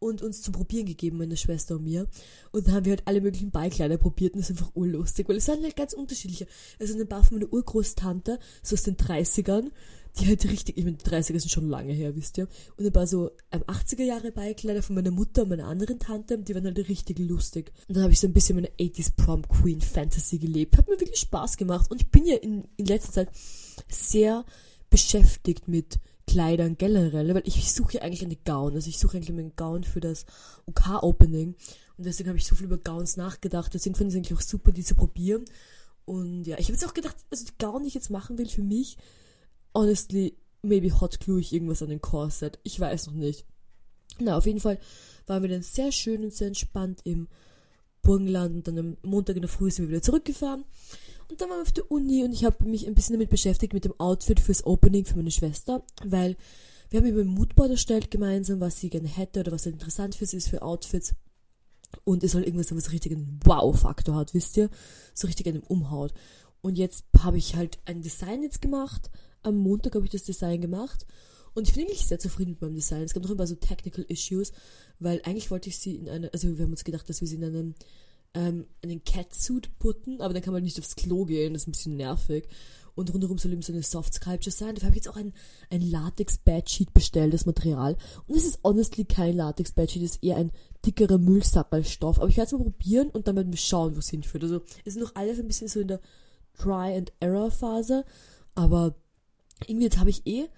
und 0.00 0.22
uns 0.22 0.42
zum 0.42 0.52
Probieren 0.52 0.86
gegeben, 0.86 1.18
meine 1.18 1.36
Schwester 1.36 1.76
und 1.76 1.84
mir. 1.84 2.08
Und 2.50 2.66
dann 2.66 2.74
haben 2.74 2.84
wir 2.86 2.92
halt 2.92 3.06
alle 3.06 3.20
möglichen 3.20 3.50
Ballkleider 3.52 3.98
probiert 3.98 4.34
und 4.34 4.40
das 4.40 4.50
ist 4.50 4.58
einfach 4.58 4.74
urlustig, 4.74 5.28
weil 5.28 5.36
es 5.36 5.44
sind 5.44 5.62
halt 5.62 5.76
ganz 5.76 5.92
unterschiedliche. 5.92 6.46
Also 6.80 6.98
ein 6.98 7.08
paar 7.08 7.22
von 7.22 7.38
meiner 7.38 7.52
Urgroßtante, 7.52 8.38
so 8.62 8.74
aus 8.74 8.82
den 8.82 8.96
30ern, 8.96 9.70
die 10.18 10.26
halt 10.26 10.44
richtig, 10.50 10.76
ich 10.76 10.84
meine, 10.84 10.96
die 10.96 11.04
30er 11.04 11.38
sind 11.38 11.50
schon 11.50 11.68
lange 11.68 11.92
her, 11.92 12.16
wisst 12.16 12.38
ihr. 12.38 12.48
Und 12.76 12.84
ein 12.84 12.92
paar 12.92 13.06
so 13.06 13.30
ähm, 13.52 13.62
80er 13.62 14.02
Jahre 14.02 14.32
Ballkleider 14.32 14.82
von 14.82 14.96
meiner 14.96 15.10
Mutter 15.10 15.42
und 15.42 15.50
meiner 15.50 15.66
anderen 15.66 15.98
Tante, 15.98 16.38
die 16.38 16.54
waren 16.54 16.64
halt 16.64 16.88
richtig 16.88 17.18
lustig. 17.18 17.70
Und 17.86 17.96
dann 17.96 18.02
habe 18.02 18.12
ich 18.12 18.20
so 18.20 18.26
ein 18.26 18.32
bisschen 18.32 18.56
meine 18.56 18.70
80s 18.70 19.12
Prom 19.14 19.46
Queen 19.46 19.80
Fantasy 19.80 20.38
gelebt. 20.38 20.76
Hat 20.76 20.88
mir 20.88 20.98
wirklich 20.98 21.20
Spaß 21.20 21.56
gemacht. 21.56 21.90
Und 21.90 22.00
ich 22.00 22.10
bin 22.10 22.26
ja 22.26 22.36
in, 22.36 22.64
in 22.76 22.86
letzter 22.86 23.12
Zeit 23.12 23.30
sehr 23.88 24.44
beschäftigt 24.88 25.68
mit 25.68 26.00
Kleidern 26.30 26.76
generell, 26.78 27.34
weil 27.34 27.42
ich 27.44 27.72
suche 27.72 28.02
eigentlich 28.02 28.24
eine 28.24 28.36
Gown. 28.36 28.74
Also 28.74 28.88
ich 28.88 28.98
suche 28.98 29.16
eigentlich 29.16 29.30
einen 29.30 29.56
Gown 29.56 29.82
für 29.82 29.98
das 29.98 30.26
OK-Opening. 30.66 31.56
und 31.96 32.06
deswegen 32.06 32.28
habe 32.28 32.38
ich 32.38 32.46
so 32.46 32.54
viel 32.54 32.66
über 32.66 32.78
Gowns 32.78 33.16
nachgedacht. 33.16 33.74
Deswegen 33.74 33.96
finde 33.96 34.10
ich 34.10 34.14
es 34.14 34.16
eigentlich 34.18 34.38
auch 34.38 34.42
super, 34.42 34.70
die 34.70 34.84
zu 34.84 34.94
probieren. 34.94 35.44
Und 36.04 36.44
ja, 36.44 36.56
ich 36.58 36.66
habe 36.66 36.74
jetzt 36.74 36.86
auch 36.86 36.94
gedacht, 36.94 37.16
also 37.30 37.44
die 37.44 37.58
Gown, 37.58 37.82
die 37.82 37.88
ich 37.88 37.94
jetzt 37.94 38.10
machen 38.10 38.38
will 38.38 38.48
für 38.48 38.62
mich, 38.62 38.96
honestly, 39.74 40.36
maybe 40.62 41.00
hot 41.00 41.18
glue 41.18 41.40
ich 41.40 41.52
irgendwas 41.52 41.82
an 41.82 41.88
den 41.88 42.00
Corset. 42.00 42.60
Ich 42.62 42.78
weiß 42.78 43.08
noch 43.08 43.14
nicht. 43.14 43.44
Na, 44.20 44.36
auf 44.36 44.46
jeden 44.46 44.60
Fall 44.60 44.78
waren 45.26 45.42
wir 45.42 45.50
dann 45.50 45.62
sehr 45.62 45.90
schön 45.90 46.22
und 46.22 46.32
sehr 46.32 46.46
entspannt 46.46 47.00
im 47.02 47.26
Burgenland 48.02 48.54
und 48.54 48.68
dann 48.68 48.78
am 48.78 48.96
Montag 49.02 49.34
in 49.34 49.42
der 49.42 49.48
Früh 49.48 49.70
sind 49.70 49.86
wir 49.86 49.90
wieder 49.90 50.02
zurückgefahren. 50.02 50.64
Und 51.30 51.40
dann 51.40 51.48
waren 51.48 51.58
wir 51.58 51.62
auf 51.62 51.72
der 51.72 51.90
Uni 51.90 52.24
und 52.24 52.32
ich 52.32 52.44
habe 52.44 52.64
mich 52.64 52.88
ein 52.88 52.94
bisschen 52.94 53.14
damit 53.14 53.30
beschäftigt 53.30 53.72
mit 53.72 53.84
dem 53.84 53.98
Outfit 54.00 54.40
fürs 54.40 54.66
Opening 54.66 55.04
für 55.04 55.16
meine 55.16 55.30
Schwester, 55.30 55.84
weil 56.04 56.36
wir 56.90 56.98
haben 56.98 57.06
über 57.06 57.20
ein 57.20 57.28
Moodboard 57.28 57.70
erstellt 57.70 58.10
gemeinsam, 58.10 58.58
was 58.58 58.80
sie 58.80 58.90
gerne 58.90 59.06
hätte 59.06 59.40
oder 59.40 59.52
was 59.52 59.66
interessant 59.66 60.16
für 60.16 60.26
sie 60.26 60.38
ist 60.38 60.48
für 60.48 60.62
Outfits. 60.62 61.14
Und 62.02 62.24
es 62.24 62.32
soll 62.32 62.42
irgendwas 62.42 62.68
sein, 62.68 62.78
was 62.78 62.90
richtig 62.90 63.12
einen 63.12 63.38
Wow-Faktor 63.44 64.16
hat, 64.16 64.34
wisst 64.34 64.56
ihr? 64.56 64.70
So 65.14 65.28
richtig 65.28 65.46
einen 65.46 65.62
umhaut. 65.62 66.12
Und 66.62 66.76
jetzt 66.76 67.04
habe 67.18 67.38
ich 67.38 67.54
halt 67.54 67.78
ein 67.84 68.02
Design 68.02 68.42
jetzt 68.42 68.60
gemacht, 68.60 69.08
am 69.42 69.56
Montag 69.56 69.94
habe 69.94 70.04
ich 70.04 70.10
das 70.10 70.24
Design 70.24 70.60
gemacht 70.60 71.06
und 71.54 71.68
ich 71.68 71.74
bin 71.74 71.84
eigentlich 71.84 72.06
sehr 72.06 72.18
zufrieden 72.18 72.50
mit 72.50 72.60
meinem 72.60 72.74
Design. 72.74 73.02
Es 73.02 73.14
gab 73.14 73.22
noch 73.22 73.30
ein 73.30 73.36
paar 73.36 73.46
so 73.46 73.54
Technical 73.54 74.04
Issues, 74.08 74.52
weil 74.98 75.22
eigentlich 75.24 75.50
wollte 75.50 75.68
ich 75.68 75.78
sie 75.78 75.94
in 75.94 76.08
eine, 76.08 76.32
also 76.32 76.56
wir 76.56 76.64
haben 76.64 76.72
uns 76.72 76.84
gedacht, 76.84 77.08
dass 77.08 77.20
wir 77.20 77.28
sie 77.28 77.36
in 77.36 77.44
einem 77.44 77.74
ähm, 78.34 78.66
einen 78.82 79.04
Catsuit 79.04 79.78
putten, 79.78 80.20
aber 80.20 80.34
dann 80.34 80.42
kann 80.42 80.52
man 80.52 80.62
nicht 80.62 80.78
aufs 80.78 80.96
Klo 80.96 81.24
gehen, 81.24 81.52
das 81.52 81.62
ist 81.62 81.68
ein 81.68 81.72
bisschen 81.72 81.96
nervig. 81.96 82.48
Und 82.94 83.12
rundherum 83.14 83.38
soll 83.38 83.52
eben 83.52 83.62
so 83.62 83.72
eine 83.72 83.82
Soft 83.82 84.14
Sculpture 84.14 84.54
sein. 84.54 84.74
Dafür 84.74 84.88
habe 84.88 84.96
ich 84.96 85.04
jetzt 85.04 85.12
auch 85.12 85.16
ein, 85.16 85.32
ein 85.70 85.80
Latex 85.80 86.38
Bedsheet 86.38 86.92
bestellt, 86.92 87.32
das 87.32 87.46
Material. 87.46 87.96
Und 88.26 88.36
es 88.36 88.44
ist 88.44 88.60
honestly 88.64 89.04
kein 89.04 89.36
Latex 89.36 89.72
Bedsheet, 89.72 90.02
es 90.02 90.16
ist 90.16 90.24
eher 90.24 90.36
ein 90.36 90.50
dickerer 90.84 91.18
Müllsackerstoff. 91.18 92.18
Aber 92.18 92.28
ich 92.28 92.36
werde 92.36 92.46
es 92.46 92.52
mal 92.52 92.64
probieren 92.64 93.08
und 93.10 93.26
dann 93.26 93.36
werden 93.36 93.52
wir 93.52 93.58
schauen, 93.58 93.94
wo 93.94 94.00
es 94.00 94.10
hinführt. 94.10 94.42
Also 94.42 94.62
es 94.84 94.96
ist 94.96 95.00
noch 95.00 95.14
alles 95.14 95.38
ein 95.38 95.46
bisschen 95.46 95.68
so 95.68 95.80
in 95.80 95.88
der 95.88 96.00
Try 96.58 96.96
and 96.96 97.12
Error 97.20 97.50
Phase, 97.50 98.04
aber 98.54 98.96
irgendwie 99.66 99.84
jetzt 99.84 99.98
habe 99.98 100.10
ich 100.10 100.26
eh, 100.26 100.48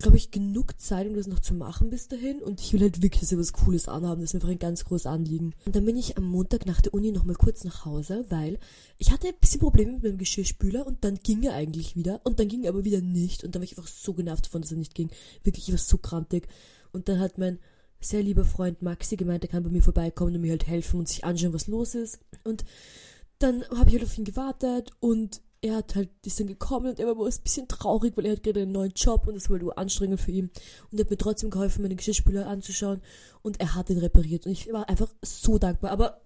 glaube 0.00 0.16
ich, 0.16 0.30
genug 0.30 0.80
Zeit, 0.80 1.06
um 1.06 1.14
das 1.14 1.26
noch 1.26 1.40
zu 1.40 1.54
machen 1.54 1.90
bis 1.90 2.08
dahin. 2.08 2.42
Und 2.42 2.60
ich 2.60 2.72
will 2.72 2.80
halt 2.80 3.02
wirklich, 3.02 3.20
dass 3.20 3.30
wir 3.30 3.38
was 3.38 3.52
Cooles 3.52 3.88
anhaben. 3.88 4.20
Das 4.20 4.30
ist 4.30 4.34
einfach 4.34 4.48
ein 4.48 4.58
ganz 4.58 4.84
großes 4.84 5.06
Anliegen. 5.06 5.54
Und 5.64 5.76
dann 5.76 5.84
bin 5.84 5.96
ich 5.96 6.16
am 6.16 6.24
Montag 6.24 6.66
nach 6.66 6.80
der 6.80 6.94
Uni 6.94 7.12
nochmal 7.12 7.36
kurz 7.36 7.64
nach 7.64 7.84
Hause, 7.84 8.24
weil 8.28 8.58
ich 8.98 9.12
hatte 9.12 9.28
ein 9.28 9.34
bisschen 9.40 9.60
Probleme 9.60 9.92
mit 9.92 10.02
meinem 10.02 10.18
Geschirrspüler 10.18 10.86
und 10.86 11.04
dann 11.04 11.16
ging 11.22 11.42
er 11.42 11.54
eigentlich 11.54 11.96
wieder. 11.96 12.20
Und 12.24 12.40
dann 12.40 12.48
ging 12.48 12.64
er 12.64 12.70
aber 12.70 12.84
wieder 12.84 13.00
nicht. 13.00 13.44
Und 13.44 13.54
dann 13.54 13.60
war 13.60 13.64
ich 13.64 13.76
einfach 13.76 13.90
so 13.90 14.14
genervt 14.14 14.46
davon, 14.46 14.62
dass 14.62 14.72
er 14.72 14.78
nicht 14.78 14.94
ging. 14.94 15.10
Wirklich, 15.44 15.68
ich 15.68 15.72
war 15.72 15.78
so 15.78 15.98
krantig. 15.98 16.48
Und 16.92 17.08
dann 17.08 17.20
hat 17.20 17.38
mein 17.38 17.58
sehr 18.00 18.22
lieber 18.22 18.44
Freund 18.44 18.82
Maxi 18.82 19.16
gemeint, 19.16 19.44
er 19.44 19.50
kann 19.50 19.62
bei 19.62 19.70
mir 19.70 19.82
vorbeikommen 19.82 20.34
und 20.34 20.40
mir 20.40 20.52
halt 20.52 20.66
helfen 20.66 21.00
und 21.00 21.08
sich 21.08 21.24
anschauen, 21.24 21.52
was 21.52 21.66
los 21.66 21.94
ist. 21.94 22.18
Und 22.44 22.64
dann 23.38 23.64
habe 23.68 23.90
ich 23.90 23.96
halt 23.96 24.04
auf 24.04 24.18
ihn 24.18 24.24
gewartet 24.24 24.90
und 25.00 25.42
er 25.62 25.76
hat 25.76 25.94
halt, 25.94 26.10
ist 26.24 26.40
dann 26.40 26.46
gekommen 26.46 26.90
und 26.90 26.98
er 26.98 27.06
war 27.06 27.26
ein 27.26 27.42
bisschen 27.42 27.68
traurig, 27.68 28.16
weil 28.16 28.26
er 28.26 28.32
hat 28.32 28.42
gerade 28.42 28.62
einen 28.62 28.72
neuen 28.72 28.92
Job 28.92 29.26
und 29.26 29.34
das 29.34 29.50
war 29.50 29.60
wohl 29.60 29.72
anstrengend 29.76 30.20
für 30.20 30.30
ihn. 30.30 30.50
Und 30.90 30.98
er 30.98 31.04
hat 31.04 31.10
mir 31.10 31.18
trotzdem 31.18 31.50
geholfen, 31.50 31.82
meine 31.82 31.96
Geschirrspüler 31.96 32.46
anzuschauen 32.46 33.02
und 33.42 33.60
er 33.60 33.74
hat 33.74 33.90
ihn 33.90 33.98
repariert 33.98 34.46
und 34.46 34.52
ich 34.52 34.72
war 34.72 34.88
einfach 34.88 35.12
so 35.22 35.58
dankbar. 35.58 35.90
Aber 35.90 36.22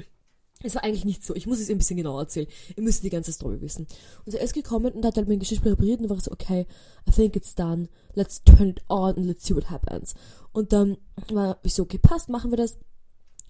es 0.63 0.75
war 0.75 0.85
eigentlich 0.85 1.05
nicht 1.05 1.25
so. 1.25 1.35
Ich 1.35 1.47
muss 1.47 1.61
es 1.61 1.69
ein 1.69 1.79
bisschen 1.79 1.97
genauer 1.97 2.21
erzählen. 2.21 2.47
Ihr 2.77 2.83
müsst 2.83 3.03
die 3.03 3.11
ganze 3.11 3.33
Story 3.33 3.61
wissen. 3.61 3.87
Und 4.25 4.35
er 4.35 4.41
ist 4.41 4.55
gekommen 4.55 4.93
und 4.93 5.05
hat 5.05 5.17
halt 5.17 5.29
mein 5.29 5.39
Geschirrspüler 5.39 5.73
repariert 5.73 6.01
und 6.01 6.09
war 6.09 6.21
so, 6.21 6.31
okay, 6.31 6.67
I 7.09 7.11
think 7.11 7.37
it's 7.37 7.55
done. 7.55 7.89
Let's 8.15 8.43
turn 8.43 8.71
it 8.71 8.83
on 8.89 9.17
and 9.17 9.27
let's 9.27 9.45
see 9.45 9.55
what 9.55 9.69
happens. 9.69 10.15
Und 10.53 10.73
dann 10.73 10.97
war 11.31 11.59
ich 11.63 11.75
so, 11.75 11.83
okay, 11.83 11.99
passt, 11.99 12.29
machen 12.29 12.51
wir 12.51 12.57
das. 12.57 12.79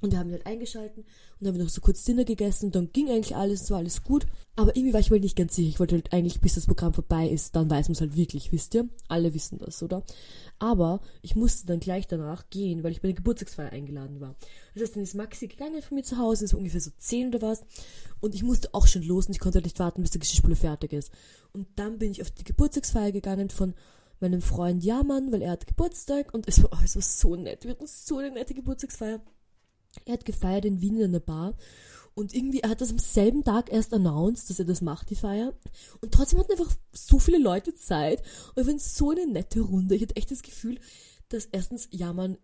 Und 0.04 0.12
wir 0.12 0.18
haben 0.18 0.28
ihn 0.28 0.34
halt 0.34 0.46
eingeschalten 0.46 1.02
und 1.02 1.08
dann 1.40 1.49
haben 1.49 1.56
wir 1.56 1.64
noch 1.64 1.70
so 1.70 1.80
kurz 1.80 2.04
Dinner 2.04 2.25
gegessen 2.25 2.70
dann 2.70 2.92
ging 2.92 3.08
eigentlich 3.08 3.37
alles, 3.37 3.62
es 3.62 3.70
war 3.70 3.78
alles 3.78 4.02
gut. 4.02 4.26
Aber 4.56 4.76
irgendwie 4.76 4.92
war 4.92 5.00
ich 5.00 5.11
mir 5.11 5.18
nicht 5.18 5.37
ganz 5.37 5.56
sicher. 5.56 5.68
Ich 5.68 5.80
wollte 5.80 5.96
halt 5.96 6.12
eigentlich, 6.12 6.40
bis 6.40 6.54
das 6.54 6.66
Programm 6.66 6.94
vorbei 6.94 7.28
ist, 7.28 7.56
dann 7.56 7.68
weiß 7.68 7.88
man 7.88 7.94
es 7.94 8.00
halt 8.00 8.16
wirklich, 8.16 8.52
wisst 8.52 8.75
ihr? 8.75 8.88
Alle 9.08 9.34
wissen 9.34 9.58
das, 9.58 9.82
oder? 9.82 10.04
Aber 10.61 11.00
ich 11.23 11.34
musste 11.34 11.66
dann 11.66 11.80
gleich 11.80 12.06
danach 12.06 12.49
gehen, 12.50 12.84
weil 12.84 12.92
ich 12.92 13.00
bei 13.00 13.08
der 13.08 13.16
Geburtstagsfeier 13.16 13.73
eingeladen 13.73 14.20
war. 14.20 14.37
Das 14.75 14.84
heißt, 14.84 14.96
dann 14.96 15.02
ist 15.02 15.14
Maxi 15.14 15.49
gegangen 15.49 15.82
von 15.82 15.96
mir 15.96 16.04
zu 16.04 16.18
Hause, 16.18 16.46
so 16.46 16.56
ungefähr 16.56 16.80
so 16.80 16.90
10 16.96 17.28
oder 17.28 17.42
was. 17.42 17.64
Und 18.20 18.34
ich 18.34 18.44
musste 18.44 18.73
auch 18.75 18.87
schon 18.87 19.02
los 19.02 19.26
und 19.26 19.32
ich 19.32 19.40
konnte 19.40 19.56
halt 19.56 19.66
nicht 19.66 19.80
warten, 19.80 20.02
bis 20.02 20.12
die 20.12 20.20
Geschirrspüle 20.20 20.56
fertig 20.56 20.92
ist. 20.92 21.11
Und 21.52 21.66
dann 21.76 21.99
bin 21.99 22.12
ich 22.12 22.23
auf 22.23 22.30
die 22.30 22.44
Geburtstagsfeier 22.44 23.11
gegangen 23.11 23.50
von 23.50 23.75
meinem 24.20 24.42
Freund 24.42 24.84
Jamann, 24.84 25.32
weil 25.32 25.42
er 25.42 25.52
hat 25.52 25.66
Geburtstag 25.66 26.32
und 26.32 26.49
es 26.49 26.62
war, 26.62 26.70
oh, 26.73 26.84
es 26.84 26.94
war 26.94 27.02
so 27.02 27.37
nett. 27.37 27.64
Wir 27.64 27.73
hatten 27.73 27.87
so 27.87 28.18
eine 28.18 28.30
nette 28.30 28.54
Geburtstagsfeier. 28.54 29.20
Er 30.04 30.14
hat 30.14 30.24
gefeiert 30.24 30.64
in 30.64 30.80
Wien 30.80 30.98
in 30.98 31.04
einer 31.04 31.20
Bar 31.20 31.54
und 32.14 32.32
irgendwie, 32.32 32.60
er 32.60 32.70
hat 32.70 32.80
das 32.80 32.90
am 32.90 32.98
selben 32.98 33.42
Tag 33.42 33.72
erst 33.72 33.92
announced, 33.92 34.48
dass 34.48 34.60
er 34.60 34.64
das 34.64 34.80
macht, 34.80 35.10
die 35.10 35.16
Feier. 35.16 35.52
Und 36.00 36.12
trotzdem 36.12 36.38
hatten 36.38 36.52
einfach 36.52 36.72
so 36.92 37.18
viele 37.18 37.38
Leute 37.38 37.74
Zeit. 37.74 38.22
Und 38.50 38.58
wir 38.58 38.66
waren 38.68 38.78
so 38.78 39.10
eine 39.10 39.26
nette 39.26 39.60
Runde. 39.60 39.96
Ich 39.96 40.02
hatte 40.02 40.16
echt 40.16 40.30
das 40.30 40.42
Gefühl, 40.42 40.78
dass 41.28 41.46
erstens 41.46 41.88
Jaman, 41.90 42.38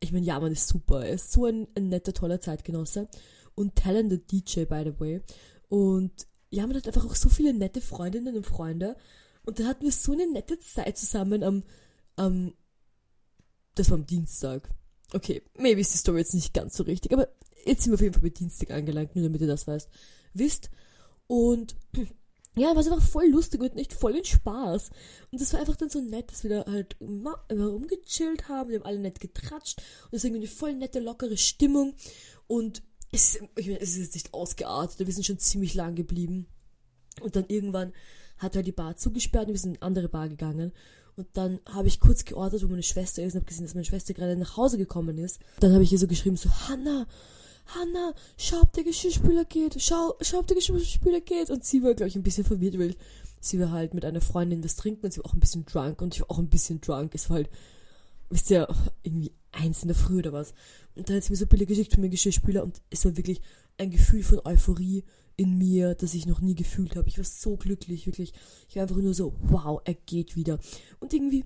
ich 0.00 0.12
meine, 0.12 0.24
Jaman 0.24 0.52
ist 0.52 0.68
super. 0.68 1.04
Er 1.04 1.12
ist 1.12 1.30
so 1.30 1.44
ein, 1.44 1.68
ein 1.74 1.90
netter, 1.90 2.14
toller 2.14 2.40
Zeitgenosse. 2.40 3.08
Und 3.54 3.76
talented 3.76 4.32
DJ, 4.32 4.64
by 4.64 4.82
the 4.84 4.98
way. 4.98 5.20
Und 5.68 6.26
Jaman 6.48 6.76
hat 6.76 6.86
einfach 6.86 7.04
auch 7.04 7.16
so 7.16 7.28
viele 7.28 7.52
nette 7.52 7.82
Freundinnen 7.82 8.34
und 8.34 8.46
Freunde. 8.46 8.96
Und 9.44 9.60
da 9.60 9.64
hatten 9.64 9.84
wir 9.84 9.92
so 9.92 10.12
eine 10.12 10.26
nette 10.26 10.58
Zeit 10.58 10.96
zusammen 10.96 11.42
am, 11.42 11.64
am, 12.16 12.54
das 13.74 13.90
war 13.90 13.98
am 13.98 14.06
Dienstag. 14.06 14.70
Okay, 15.12 15.42
maybe 15.56 15.80
ist 15.80 15.94
die 15.94 15.98
Story 15.98 16.18
jetzt 16.18 16.34
nicht 16.34 16.52
ganz 16.52 16.76
so 16.76 16.82
richtig, 16.82 17.12
aber 17.12 17.28
jetzt 17.64 17.82
sind 17.82 17.92
wir 17.92 17.94
auf 17.94 18.00
jeden 18.00 18.14
Fall 18.14 18.22
bei 18.22 18.30
Dienstag 18.30 18.70
angelangt, 18.70 19.14
nur 19.14 19.24
damit 19.24 19.40
ihr 19.40 19.46
das 19.46 19.66
weißt, 19.66 19.88
wisst. 20.34 20.70
Und 21.26 21.76
ja, 22.56 22.68
war 22.68 22.78
es 22.78 22.88
einfach 22.88 23.06
voll 23.06 23.26
lustig 23.26 23.60
und 23.60 23.74
nicht 23.74 23.92
voll 23.92 24.16
in 24.16 24.24
Spaß. 24.24 24.90
Und 25.30 25.40
das 25.40 25.52
war 25.52 25.60
einfach 25.60 25.76
dann 25.76 25.90
so 25.90 26.00
nett, 26.00 26.30
dass 26.30 26.42
wir 26.42 26.50
da 26.50 26.70
halt 26.70 26.96
rumgechillt 27.00 28.48
haben, 28.48 28.70
wir 28.70 28.78
haben 28.78 28.86
alle 28.86 28.98
nett 28.98 29.20
getratscht 29.20 29.80
und 30.04 30.12
es 30.12 30.18
ist 30.18 30.24
irgendwie 30.24 30.46
eine 30.46 30.54
voll 30.54 30.74
nette, 30.74 31.00
lockere 31.00 31.36
Stimmung. 31.36 31.94
Und 32.46 32.82
es, 33.12 33.38
ich 33.56 33.66
meine, 33.66 33.80
es 33.80 33.90
ist 33.90 33.98
jetzt 33.98 34.14
nicht 34.14 34.34
ausgeartet, 34.34 35.06
wir 35.06 35.14
sind 35.14 35.26
schon 35.26 35.38
ziemlich 35.38 35.74
lang 35.74 35.94
geblieben. 35.94 36.46
Und 37.20 37.36
dann 37.36 37.46
irgendwann 37.48 37.92
hat 38.38 38.56
halt 38.56 38.66
die 38.66 38.72
Bar 38.72 38.96
zugesperrt 38.96 39.48
und 39.48 39.54
wir 39.54 39.60
sind 39.60 39.76
in 39.76 39.76
eine 39.76 39.86
andere 39.86 40.08
Bar 40.08 40.28
gegangen. 40.28 40.72
Und 41.16 41.28
dann 41.32 41.60
habe 41.66 41.88
ich 41.88 41.98
kurz 41.98 42.24
geordert, 42.24 42.62
wo 42.62 42.68
meine 42.68 42.82
Schwester 42.82 43.22
ist 43.22 43.34
und 43.34 43.40
habe 43.40 43.48
gesehen, 43.48 43.64
dass 43.64 43.74
meine 43.74 43.86
Schwester 43.86 44.12
gerade 44.12 44.36
nach 44.36 44.56
Hause 44.56 44.76
gekommen 44.76 45.16
ist. 45.16 45.40
Dann 45.60 45.72
habe 45.72 45.82
ich 45.82 45.90
ihr 45.90 45.98
so 45.98 46.06
geschrieben, 46.06 46.36
so, 46.36 46.50
Hanna, 46.68 47.06
Hanna, 47.68 48.12
schau, 48.36 48.60
ob 48.60 48.72
der 48.74 48.84
Geschirrspüler 48.84 49.46
geht, 49.46 49.80
schau, 49.80 50.14
schau, 50.20 50.40
ob 50.40 50.46
der 50.46 50.56
Geschirrspüler 50.56 51.20
geht. 51.20 51.48
Und 51.48 51.64
sie 51.64 51.82
war, 51.82 51.94
glaube 51.94 52.08
ich, 52.08 52.16
ein 52.16 52.22
bisschen 52.22 52.44
verwirrt, 52.44 52.78
weil 52.78 52.94
sie 53.40 53.58
war 53.58 53.70
halt 53.70 53.94
mit 53.94 54.04
einer 54.04 54.20
Freundin 54.20 54.62
was 54.62 54.76
trinken 54.76 55.06
und 55.06 55.12
sie 55.12 55.20
war 55.20 55.26
auch 55.26 55.34
ein 55.34 55.40
bisschen 55.40 55.64
drunk 55.64 56.02
und 56.02 56.14
ich 56.14 56.20
war 56.20 56.30
auch 56.30 56.38
ein 56.38 56.48
bisschen 56.48 56.80
drunk. 56.82 57.14
Es 57.14 57.30
war 57.30 57.36
halt, 57.36 57.50
wisst 58.30 58.50
ihr, 58.50 58.68
irgendwie 59.02 59.32
eins 59.52 59.82
in 59.82 59.88
der 59.88 59.96
Früh 59.96 60.18
oder 60.18 60.32
was. 60.32 60.54
Und 60.94 61.08
dann 61.08 61.16
hat 61.16 61.24
sie 61.24 61.32
mir 61.32 61.36
so 61.36 61.46
Bilder 61.46 61.66
geschickt 61.66 61.92
von 61.92 62.02
meinem 62.02 62.10
Geschirrspüler 62.10 62.62
und 62.62 62.80
es 62.90 63.04
war 63.04 63.16
wirklich 63.16 63.40
ein 63.78 63.90
Gefühl 63.90 64.22
von 64.22 64.40
Euphorie 64.44 65.04
in 65.36 65.58
mir, 65.58 65.94
das 65.94 66.14
ich 66.14 66.26
noch 66.26 66.40
nie 66.40 66.54
gefühlt 66.54 66.96
habe. 66.96 67.08
Ich 67.08 67.18
war 67.18 67.24
so 67.24 67.56
glücklich, 67.56 68.06
wirklich. 68.06 68.32
Ich 68.68 68.76
war 68.76 68.82
einfach 68.82 68.96
nur 68.96 69.14
so, 69.14 69.34
wow, 69.42 69.80
er 69.84 69.94
geht 69.94 70.34
wieder. 70.34 70.58
Und 70.98 71.12
irgendwie, 71.12 71.44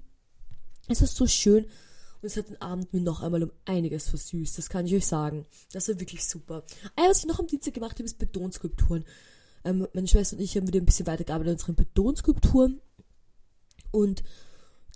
es 0.88 1.00
war 1.00 1.08
so 1.08 1.26
schön. 1.26 1.64
Und 1.64 2.26
es 2.26 2.36
hat 2.36 2.48
den 2.48 2.60
Abend 2.60 2.92
mir 2.92 3.00
noch 3.00 3.22
einmal 3.22 3.42
um 3.42 3.50
einiges 3.64 4.08
versüßt. 4.08 4.58
Das 4.58 4.68
kann 4.68 4.86
ich 4.86 4.94
euch 4.94 5.06
sagen. 5.06 5.46
Das 5.72 5.88
war 5.88 5.98
wirklich 5.98 6.24
super. 6.24 6.64
Ah, 6.94 7.08
was 7.08 7.20
ich 7.20 7.26
noch 7.26 7.40
am 7.40 7.46
Dienstag 7.46 7.74
gemacht 7.74 7.94
habe, 7.94 8.04
ist 8.04 8.18
Betonskulpturen. 8.18 9.04
Ähm, 9.64 9.88
meine 9.92 10.06
Schwester 10.06 10.36
und 10.36 10.42
ich 10.42 10.56
haben 10.56 10.68
wieder 10.68 10.80
ein 10.80 10.86
bisschen 10.86 11.06
weitergearbeitet 11.06 11.48
an 11.48 11.54
unseren 11.54 11.74
Betonskulpturen. 11.74 12.80
Und 13.90 14.22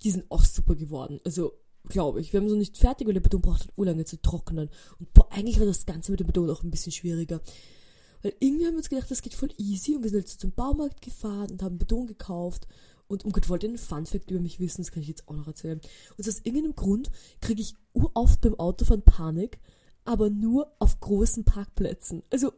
die 0.05 0.11
sind 0.11 0.31
auch 0.31 0.45
super 0.45 0.77
geworden. 0.77 1.21
Also, 1.25 1.55
glaube 1.89 2.21
ich. 2.21 2.33
Wir 2.33 2.41
haben 2.41 2.49
so 2.49 2.57
nicht 2.57 2.79
fertig, 2.79 3.07
weil 3.07 3.15
der 3.15 3.21
Beton 3.21 3.43
braucht 3.43 3.61
halt 3.61 3.73
urlange 3.77 4.05
zu 4.05 4.21
trocknen. 4.21 4.71
Und 4.99 5.13
boah, 5.13 5.29
eigentlich 5.31 5.59
war 5.59 5.67
das 5.67 5.87
Ganze 5.87 6.11
mit 6.11 6.21
dem 6.21 6.27
Beton 6.27 6.51
auch 6.51 6.63
ein 6.63 6.71
bisschen 6.71 6.93
schwieriger. 6.93 7.41
Weil 8.23 8.35
irgendwie 8.41 8.67
haben 8.67 8.73
wir 8.73 8.79
uns 8.79 8.89
gedacht, 8.89 9.11
das 9.11 9.23
geht 9.23 9.35
voll 9.35 9.51
easy 9.59 9.95
und 9.95 10.03
wir 10.03 10.11
sind 10.11 10.21
halt 10.21 10.29
so 10.29 10.39
zum 10.39 10.53
Baumarkt 10.53 11.03
gefahren 11.03 11.51
und 11.51 11.63
haben 11.63 11.79
Beton 11.79 12.07
gekauft. 12.07 12.67
Und 13.07 13.25
um 13.25 13.33
Gott 13.33 13.51
wollt 13.51 13.63
ihr 13.63 13.69
einen 13.69 13.79
Funfact 13.79 14.31
über 14.31 14.41
mich 14.41 14.61
wissen, 14.61 14.83
das 14.83 14.91
kann 14.91 15.03
ich 15.03 15.09
jetzt 15.09 15.29
auch 15.29 15.37
noch 15.37 15.47
erzählen. 15.47 15.81
Und 16.17 16.27
aus 16.27 16.39
irgendeinem 16.39 16.75
Grund 16.75 17.11
kriege 17.41 17.61
ich 17.61 17.77
uroft 17.93 18.41
beim 18.41 18.55
Autofahren 18.55 19.03
Panik, 19.03 19.59
aber 20.05 20.31
nur 20.31 20.73
auf 20.79 21.01
großen 21.01 21.45
Parkplätzen. 21.45 22.23
Also, 22.31 22.53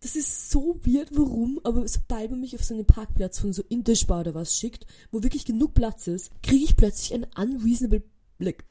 das 0.00 0.16
ist 0.16 0.50
so 0.50 0.80
weird, 0.84 1.08
warum, 1.12 1.60
aber 1.64 1.86
sobald 1.88 2.30
man 2.30 2.40
mich 2.40 2.54
auf 2.54 2.64
so 2.64 2.74
einen 2.74 2.84
Parkplatz 2.84 3.38
von 3.38 3.52
so 3.52 3.62
Interspar 3.68 4.20
oder 4.20 4.34
was 4.34 4.56
schickt, 4.56 4.86
wo 5.10 5.22
wirklich 5.22 5.44
genug 5.46 5.74
Platz 5.74 6.06
ist, 6.06 6.30
kriege 6.42 6.64
ich 6.64 6.76
plötzlich 6.76 7.14
einen 7.14 7.26
unreasonable 7.36 8.02
like, 8.44 8.64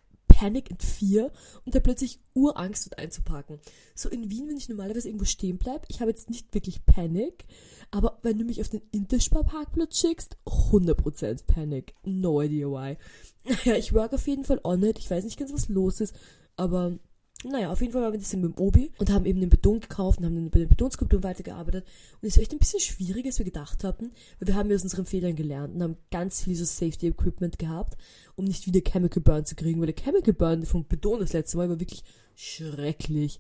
Panic 0.44 0.72
in 0.72 0.78
Fear 0.78 1.32
und 1.66 1.76
da 1.76 1.80
plötzlich 1.80 2.20
Urangst 2.34 2.88
dort 2.88 2.98
einzuparken. 3.00 3.60
So 3.94 4.10
in 4.10 4.30
Wien, 4.30 4.50
wenn 4.50 4.58
ich 4.58 4.68
normalerweise 4.68 5.08
irgendwo 5.08 5.26
stehen 5.26 5.58
bleibe, 5.58 5.86
ich 5.88 6.02
habe 6.02 6.10
jetzt 6.10 6.30
nicht 6.30 6.54
wirklich 6.54 6.86
Panik, 6.86 7.46
aber 7.92 8.20
wenn 8.24 8.38
du 8.38 8.44
mich 8.44 8.60
auf 8.60 8.70
den 8.70 8.82
Interspar-Parkplatz 8.92 10.00
schickst, 10.00 10.38
100% 10.46 11.46
Panik. 11.46 11.94
No 12.04 12.42
idea 12.42 12.68
why. 12.68 12.98
Naja, 13.46 13.78
ich 13.78 13.94
work 13.94 14.14
auf 14.14 14.28
jeden 14.28 14.46
Fall 14.46 14.60
on 14.64 14.84
it. 14.84 14.98
Ich 15.00 15.12
weiß 15.12 15.24
nicht 15.24 15.38
ganz, 15.38 15.54
was 15.54 15.70
los 15.70 16.02
ist, 16.02 16.16
aber 16.56 16.98
naja, 17.44 17.72
auf 17.72 17.82
jeden 17.82 17.94
Fall 17.94 18.02
waren 18.02 18.14
wir 18.14 18.20
das 18.20 18.34
mit 18.34 18.44
dem 18.44 18.58
Obi 18.58 18.92
und 18.98 19.10
haben 19.10 19.26
eben 19.26 19.40
den 19.40 19.50
Beton 19.50 19.80
gekauft 19.80 20.20
und 20.20 20.26
haben 20.26 20.36
dann 20.36 20.50
bei 20.50 20.60
den 20.60 20.70
Betonskulpturen 20.70 21.24
weitergearbeitet. 21.24 21.86
Und 22.22 22.28
es 22.28 22.38
war 22.38 22.42
echt 22.42 22.54
ein 22.54 22.60
bisschen 22.60 22.80
schwieriger, 22.80 23.28
als 23.28 23.38
wir 23.38 23.46
gedacht 23.46 23.84
hatten, 23.84 24.12
weil 24.40 24.48
wir 24.48 24.56
haben 24.56 24.70
ja 24.70 24.76
aus 24.76 24.84
unseren 24.84 25.06
Fehlern 25.06 25.36
gelernt 25.36 25.76
und 25.76 25.84
haben 25.84 25.98
ganz 26.12 26.44
viel 26.44 26.56
so 26.56 26.66
Safety 26.66 27.08
Equipment 27.08 27.60
gehabt, 27.60 27.98
um 28.36 28.46
nicht 28.46 28.66
wieder 28.66 28.82
Chemical 28.82 29.22
Burn 29.22 29.46
zu 29.46 29.56
kriegen, 29.56 29.80
weil 29.80 29.92
der 29.92 30.04
Chemical 30.04 30.34
Burn 30.34 30.66
vom 30.66 30.86
Beton 30.86 31.20
das 31.20 31.34
letzte 31.34 31.58
Mal 31.58 31.70
war 31.70 31.80
wirklich 31.80 32.04
schrecklich. 32.36 33.40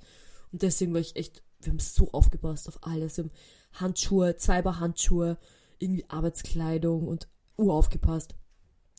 Und 0.52 0.62
deswegen 0.62 0.94
war 0.94 1.02
ich 1.02 1.16
echt, 1.16 1.42
wir 1.62 1.72
haben 1.72 1.80
so 1.80 2.12
aufgepasst 2.12 2.68
auf 2.68 2.80
alles. 2.82 3.18
Wir 3.18 3.26
haben 3.26 3.32
Handschuhe, 3.74 4.36
zweibar 4.38 4.80
Handschuhe, 4.80 5.38
irgendwie 5.80 6.06
Arbeitskleidung 6.10 7.08
und 7.08 7.28
uraufgepasst. 7.58 8.36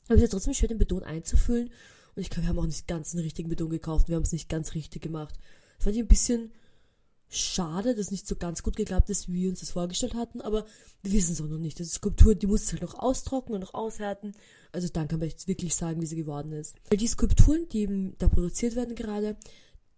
Aber 0.07 0.15
es 0.15 0.23
ist 0.23 0.29
ja 0.29 0.29
trotzdem 0.29 0.55
schwer, 0.55 0.69
den 0.69 0.79
Beton 0.79 1.03
einzufüllen 1.03 1.71
und 2.15 2.23
ich 2.23 2.31
glaube, 2.31 2.45
wir 2.45 2.49
haben 2.51 2.59
auch 2.59 2.67
nicht 2.67 2.87
ganz 2.87 3.11
den 3.13 3.21
richtigen 3.21 3.49
Beton 3.49 3.71
gekauft. 3.71 4.09
Wir 4.09 4.17
haben 4.17 4.23
es 4.23 4.33
nicht 4.33 4.49
ganz 4.49 4.75
richtig 4.75 5.03
gemacht. 5.03 5.35
Das 5.77 5.85
fand 5.85 5.97
ich 5.97 6.03
ein 6.03 6.09
bisschen 6.09 6.53
schade, 7.29 7.95
dass 7.95 8.11
nicht 8.11 8.29
so 8.29 8.37
ganz 8.37 8.63
gut 8.63 8.77
geklappt 8.77 9.11
ist, 9.11 9.29
wie 9.29 9.43
wir 9.43 9.51
uns 9.51 9.61
das 9.61 9.71
vorgestellt 9.71 10.15
hatten, 10.15 10.41
aber 10.41 10.67
wir 11.03 11.13
wissen 11.13 11.33
es 11.33 11.41
auch 11.41 11.47
noch 11.47 11.59
nicht. 11.59 11.79
Die 11.79 11.85
Skulptur, 11.85 12.35
die 12.35 12.47
muss 12.47 12.71
halt 12.71 12.83
noch 12.83 12.95
austrocknen 12.95 13.57
und 13.57 13.61
noch 13.63 13.75
aushärten. 13.75 14.35
Also 14.73 14.89
dann 14.89 15.09
kann 15.09 15.19
man 15.19 15.29
jetzt 15.29 15.49
wirklich 15.49 15.75
sagen, 15.75 16.01
wie 16.01 16.07
sie 16.07 16.17
geworden 16.17 16.53
ist. 16.53 16.77
Weil 16.91 16.99
die 16.99 17.07
Skulpturen, 17.07 17.69
die 17.71 17.81
eben 17.81 18.15
da 18.19 18.29
produziert 18.29 18.77
werden 18.77 18.95
gerade, 18.95 19.37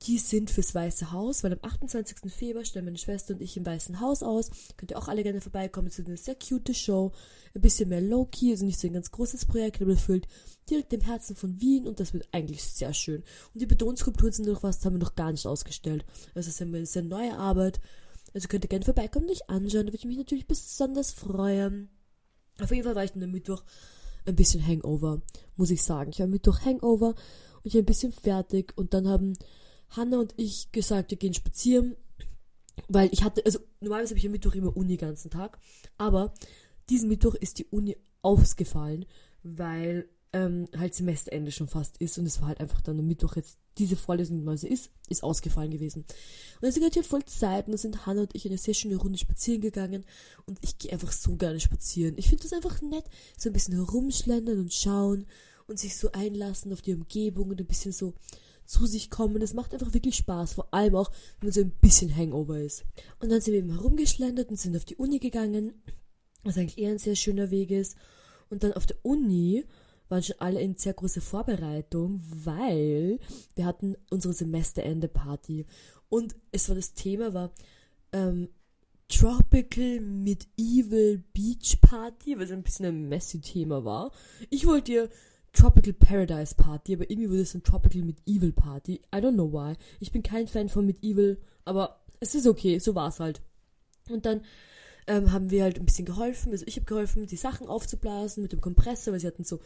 die 0.02 0.18
sind 0.18 0.50
fürs 0.50 0.74
Weiße 0.74 1.12
Haus, 1.12 1.42
weil 1.42 1.52
am 1.52 1.58
28. 1.62 2.30
Februar 2.30 2.64
stellen 2.64 2.84
meine 2.84 2.98
Schwester 2.98 3.34
und 3.34 3.40
ich 3.40 3.56
im 3.56 3.64
Weißen 3.64 4.00
Haus 4.00 4.22
aus. 4.22 4.50
Könnt 4.76 4.90
ihr 4.90 4.98
auch 4.98 5.08
alle 5.08 5.22
gerne 5.22 5.40
vorbeikommen. 5.40 5.88
Es 5.88 5.98
ist 5.98 6.06
eine 6.06 6.16
sehr 6.16 6.36
cute 6.36 6.76
Show. 6.76 7.12
Ein 7.54 7.62
bisschen 7.62 7.88
mehr 7.88 8.02
low-key, 8.02 8.50
also 8.50 8.66
nicht 8.66 8.78
so 8.78 8.86
ein 8.86 8.92
ganz 8.92 9.10
großes 9.10 9.46
Projekt, 9.46 9.80
aber 9.80 9.92
erfüllt 9.92 10.28
direkt 10.68 10.92
im 10.92 11.00
Herzen 11.00 11.36
von 11.36 11.60
Wien 11.60 11.86
und 11.86 12.00
das 12.00 12.12
wird 12.12 12.28
eigentlich 12.32 12.62
sehr 12.62 12.92
schön. 12.92 13.22
Und 13.54 13.60
die 13.60 13.66
Betonskulpturen 13.66 14.32
sind 14.32 14.48
noch 14.48 14.62
was, 14.62 14.78
das 14.78 14.86
haben 14.86 14.94
wir 14.94 15.00
noch 15.00 15.14
gar 15.14 15.30
nicht 15.30 15.46
ausgestellt. 15.46 16.04
Also 16.34 16.48
es 16.48 16.56
ist 16.56 16.62
eine 16.62 16.84
sehr 16.86 17.02
neue 17.02 17.36
Arbeit. 17.36 17.80
Also 18.34 18.48
könnt 18.48 18.64
ihr 18.64 18.68
gerne 18.68 18.84
vorbeikommen 18.84 19.26
und 19.26 19.32
euch 19.32 19.48
anschauen. 19.48 19.86
Da 19.86 19.92
würde 19.92 19.96
ich 19.96 20.04
mich 20.04 20.18
natürlich 20.18 20.46
besonders 20.46 21.12
freuen. 21.12 21.88
Auf 22.60 22.70
jeden 22.70 22.84
Fall 22.84 22.94
war 22.94 23.04
ich 23.04 23.12
dann 23.12 23.22
am 23.22 23.30
Mittwoch 23.30 23.62
ein 24.26 24.36
bisschen 24.36 24.66
Hangover, 24.66 25.22
muss 25.56 25.70
ich 25.70 25.82
sagen. 25.82 26.10
Ich 26.10 26.18
war 26.18 26.24
am 26.24 26.30
Mittwoch 26.30 26.60
Hangover 26.60 27.10
und 27.10 27.64
ich 27.64 27.74
war 27.74 27.82
ein 27.82 27.86
bisschen 27.86 28.12
fertig 28.12 28.72
und 28.76 28.92
dann 28.92 29.08
haben 29.08 29.34
Hanna 29.90 30.18
und 30.18 30.34
ich 30.36 30.72
gesagt, 30.72 31.10
wir 31.10 31.18
gehen 31.18 31.34
spazieren, 31.34 31.96
weil 32.88 33.08
ich 33.12 33.22
hatte, 33.22 33.44
also 33.44 33.58
normalerweise 33.80 34.10
habe 34.10 34.18
ich 34.18 34.26
am 34.26 34.32
Mittwoch 34.32 34.54
immer 34.54 34.76
Uni 34.76 34.96
den 34.96 35.08
ganzen 35.08 35.30
Tag, 35.30 35.58
aber 35.98 36.34
diesen 36.88 37.08
Mittwoch 37.08 37.34
ist 37.34 37.58
die 37.58 37.66
Uni 37.66 37.96
ausgefallen, 38.22 39.06
weil 39.42 40.08
ähm, 40.32 40.68
halt 40.76 40.94
Semesterende 40.94 41.50
schon 41.50 41.68
fast 41.68 41.96
ist 41.98 42.18
und 42.18 42.26
es 42.26 42.40
war 42.40 42.48
halt 42.48 42.60
einfach 42.60 42.80
dann 42.80 42.98
am 42.98 43.06
Mittwoch 43.06 43.36
jetzt 43.36 43.58
diese 43.78 43.96
Vorlesung, 43.96 44.44
mal 44.44 44.58
so 44.58 44.66
ist, 44.66 44.90
ist 45.08 45.22
ausgefallen 45.22 45.70
gewesen. 45.70 46.00
Und 46.00 46.62
dann 46.62 46.72
sind 46.72 46.82
halt 46.82 47.06
voll 47.06 47.24
Zeit 47.24 47.66
und 47.66 47.72
da 47.72 47.78
sind 47.78 48.06
Hannah 48.06 48.22
und 48.22 48.34
ich 48.34 48.46
eine 48.46 48.58
sehr 48.58 48.74
schöne 48.74 48.96
Runde 48.96 49.18
spazieren 49.18 49.60
gegangen 49.60 50.04
und 50.46 50.58
ich 50.62 50.78
gehe 50.78 50.92
einfach 50.92 51.12
so 51.12 51.36
gerne 51.36 51.60
spazieren. 51.60 52.18
Ich 52.18 52.28
finde 52.28 52.42
das 52.42 52.52
einfach 52.52 52.82
nett, 52.82 53.04
so 53.38 53.48
ein 53.48 53.52
bisschen 53.52 53.74
herumschlendern 53.74 54.58
und 54.58 54.72
schauen 54.72 55.26
und 55.66 55.78
sich 55.78 55.96
so 55.96 56.12
einlassen 56.12 56.72
auf 56.72 56.82
die 56.82 56.94
Umgebung 56.94 57.50
und 57.50 57.60
ein 57.60 57.66
bisschen 57.66 57.92
so 57.92 58.14
zu 58.66 58.86
sich 58.86 59.10
kommen. 59.10 59.40
Das 59.40 59.54
macht 59.54 59.72
einfach 59.72 59.94
wirklich 59.94 60.16
Spaß, 60.16 60.54
vor 60.54 60.72
allem 60.72 60.94
auch, 60.96 61.10
wenn 61.40 61.52
so 61.52 61.60
ein 61.60 61.70
bisschen 61.70 62.14
Hangover 62.14 62.58
ist. 62.58 62.84
Und 63.20 63.30
dann 63.30 63.40
sind 63.40 63.52
wir 63.52 63.60
eben 63.60 63.72
herumgeschlendert 63.72 64.50
und 64.50 64.58
sind 64.58 64.76
auf 64.76 64.84
die 64.84 64.96
Uni 64.96 65.18
gegangen, 65.18 65.74
was 66.44 66.58
eigentlich 66.58 66.78
eher 66.78 66.90
ein 66.90 66.98
sehr 66.98 67.16
schöner 67.16 67.50
Weg 67.50 67.70
ist. 67.70 67.96
Und 68.50 68.62
dann 68.62 68.72
auf 68.72 68.86
der 68.86 68.98
Uni 69.02 69.64
waren 70.08 70.22
schon 70.22 70.36
alle 70.38 70.60
in 70.60 70.76
sehr 70.76 70.94
großer 70.94 71.20
Vorbereitung, 71.20 72.20
weil 72.30 73.18
wir 73.54 73.66
hatten 73.66 73.96
unsere 74.10 74.34
Semesterende-Party. 74.34 75.66
Und 76.08 76.36
es 76.52 76.68
war 76.68 76.76
das 76.76 76.94
Thema 76.94 77.34
war 77.34 77.52
ähm, 78.12 78.48
Tropical 79.08 80.00
Medieval 80.00 81.22
Beach 81.32 81.78
Party, 81.80 82.38
was 82.38 82.50
ein 82.50 82.62
bisschen 82.62 82.86
ein 82.86 83.08
messy 83.08 83.40
Thema 83.40 83.84
war. 83.84 84.12
Ich 84.50 84.66
wollte 84.66 84.92
dir 84.92 85.10
Tropical 85.56 85.94
Paradise 85.94 86.54
Party, 86.54 86.94
aber 86.94 87.10
irgendwie 87.10 87.30
wurde 87.30 87.40
es 87.40 87.54
ein 87.54 87.62
Tropical 87.62 88.02
Medieval 88.02 88.52
Party. 88.52 89.00
I 89.14 89.18
don't 89.18 89.34
know 89.34 89.50
why. 89.50 89.74
Ich 90.00 90.12
bin 90.12 90.22
kein 90.22 90.48
Fan 90.48 90.68
von 90.68 90.86
Medieval, 90.86 91.38
aber 91.64 92.04
es 92.20 92.34
ist 92.34 92.46
okay, 92.46 92.78
so 92.78 92.94
war 92.94 93.08
es 93.08 93.20
halt. 93.20 93.40
Und 94.10 94.26
dann 94.26 94.42
ähm, 95.06 95.32
haben 95.32 95.50
wir 95.50 95.62
halt 95.62 95.78
ein 95.78 95.86
bisschen 95.86 96.04
geholfen. 96.04 96.52
Also 96.52 96.64
ich 96.66 96.76
habe 96.76 96.84
geholfen, 96.84 97.26
die 97.26 97.36
Sachen 97.36 97.68
aufzublasen 97.68 98.42
mit 98.42 98.52
dem 98.52 98.60
Kompressor, 98.60 99.12
weil 99.12 99.20
sie 99.20 99.26
hatten 99.26 99.44
so 99.44 99.60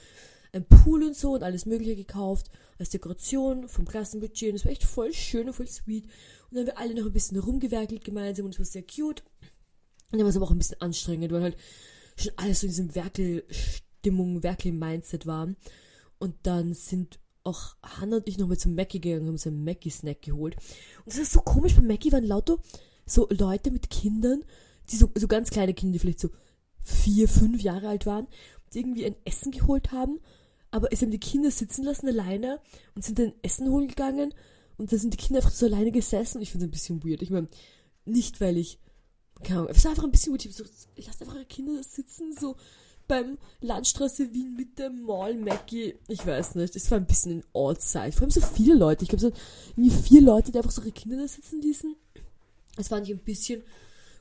ein 0.52 0.64
Pool 0.64 1.02
und 1.02 1.16
so 1.16 1.32
und 1.32 1.42
alles 1.42 1.66
Mögliche 1.66 1.96
gekauft 1.96 2.50
als 2.78 2.90
Dekoration 2.90 3.68
vom 3.68 3.84
Klassenbudget. 3.84 4.50
Und 4.50 4.56
es 4.56 4.64
war 4.64 4.72
echt 4.72 4.84
voll 4.84 5.12
schön 5.12 5.48
und 5.48 5.54
voll 5.54 5.66
sweet. 5.66 6.04
Und 6.04 6.56
dann 6.56 6.58
haben 6.60 6.66
wir 6.66 6.78
alle 6.78 6.94
noch 6.94 7.06
ein 7.06 7.12
bisschen 7.12 7.38
rumgewerkelt 7.38 8.04
gemeinsam 8.04 8.46
und 8.46 8.52
es 8.52 8.58
war 8.58 8.66
sehr 8.66 8.82
cute. 8.82 9.22
Und 10.12 10.18
dann 10.18 10.22
war 10.22 10.28
es 10.28 10.36
aber 10.36 10.46
auch 10.46 10.50
ein 10.50 10.58
bisschen 10.58 10.80
anstrengend, 10.80 11.32
weil 11.32 11.42
halt 11.42 11.56
schon 12.16 12.32
alles 12.36 12.60
so 12.60 12.66
in 12.66 12.70
diesem 12.70 12.94
Werkelstimmung, 14.00 14.42
Werkel-Mindset 14.42 15.26
waren. 15.26 15.56
Und 16.18 16.34
dann 16.42 16.74
sind 16.74 17.18
auch 17.44 17.76
Hannah 17.82 18.16
und 18.16 18.28
ich 18.28 18.38
noch 18.38 18.48
mit 18.48 18.60
zum 18.60 18.74
Mackie 18.74 19.00
gegangen 19.00 19.22
und 19.22 19.28
haben 19.28 19.38
so 19.38 19.50
einen 19.50 19.64
Mackie-Snack 19.64 20.22
geholt. 20.22 20.56
Und 21.04 21.06
das 21.06 21.18
ist 21.18 21.32
so 21.32 21.40
komisch, 21.40 21.74
bei 21.74 21.82
Mackie 21.82 22.12
waren 22.12 22.24
lauter 22.24 22.58
so 23.06 23.26
Leute 23.30 23.70
mit 23.70 23.90
Kindern, 23.90 24.44
die 24.90 24.96
so, 24.96 25.10
so 25.14 25.26
ganz 25.26 25.50
kleine 25.50 25.74
Kinder, 25.74 25.94
die 25.94 25.98
vielleicht 25.98 26.20
so 26.20 26.30
vier, 26.82 27.28
fünf 27.28 27.62
Jahre 27.62 27.88
alt 27.88 28.06
waren, 28.06 28.26
die 28.72 28.80
irgendwie 28.80 29.06
ein 29.06 29.16
Essen 29.24 29.52
geholt 29.52 29.90
haben, 29.90 30.20
aber 30.70 30.92
es 30.92 31.02
haben 31.02 31.10
die 31.10 31.18
Kinder 31.18 31.50
sitzen 31.50 31.82
lassen 31.82 32.08
alleine 32.08 32.60
und 32.94 33.04
sind 33.04 33.18
dann 33.18 33.32
Essen 33.42 33.68
holen 33.70 33.88
gegangen 33.88 34.32
und 34.76 34.92
da 34.92 34.98
sind 34.98 35.12
die 35.12 35.16
Kinder 35.16 35.38
einfach 35.40 35.54
so 35.54 35.66
alleine 35.66 35.90
gesessen 35.90 36.38
und 36.38 36.42
ich 36.42 36.50
finde 36.50 36.66
es 36.66 36.68
ein 36.68 36.72
bisschen 36.72 37.04
weird. 37.04 37.22
Ich 37.22 37.30
meine, 37.30 37.48
nicht 38.04 38.40
weil 38.40 38.56
ich, 38.56 38.78
keine 39.42 39.60
Ahnung, 39.60 39.72
es 39.74 39.82
war 39.84 39.90
einfach 39.90 40.04
ein 40.04 40.12
bisschen 40.12 40.32
weird. 40.32 40.44
Ich, 40.44 40.54
so, 40.54 40.64
ich 40.94 41.06
lasse 41.06 41.24
einfach 41.24 41.48
Kinder 41.48 41.82
sitzen, 41.82 42.32
so 42.38 42.56
beim 43.10 43.38
Landstraße 43.60 44.32
Wien 44.32 44.54
mit 44.56 44.78
dem 44.78 45.02
Mall 45.02 45.34
Mackie. 45.34 45.96
Ich 46.06 46.24
weiß 46.24 46.54
nicht, 46.54 46.76
es 46.76 46.90
war 46.92 46.98
ein 46.98 47.06
bisschen 47.06 47.38
ein 47.38 47.44
Outside. 47.52 48.12
Vor 48.12 48.22
allem 48.22 48.30
so 48.30 48.40
viele 48.40 48.74
Leute. 48.74 49.02
Ich 49.02 49.08
glaube, 49.08 49.20
so 49.20 49.32
irgendwie 49.76 49.90
vier 49.90 50.20
Leute, 50.22 50.52
die 50.52 50.58
einfach 50.58 50.70
so 50.70 50.80
ihre 50.80 50.92
Kinder 50.92 51.16
da 51.16 51.26
sitzen 51.26 51.60
ließen. 51.60 51.96
Es 52.76 52.86
fand 52.86 53.08
ich 53.08 53.12
ein 53.12 53.18
bisschen 53.18 53.62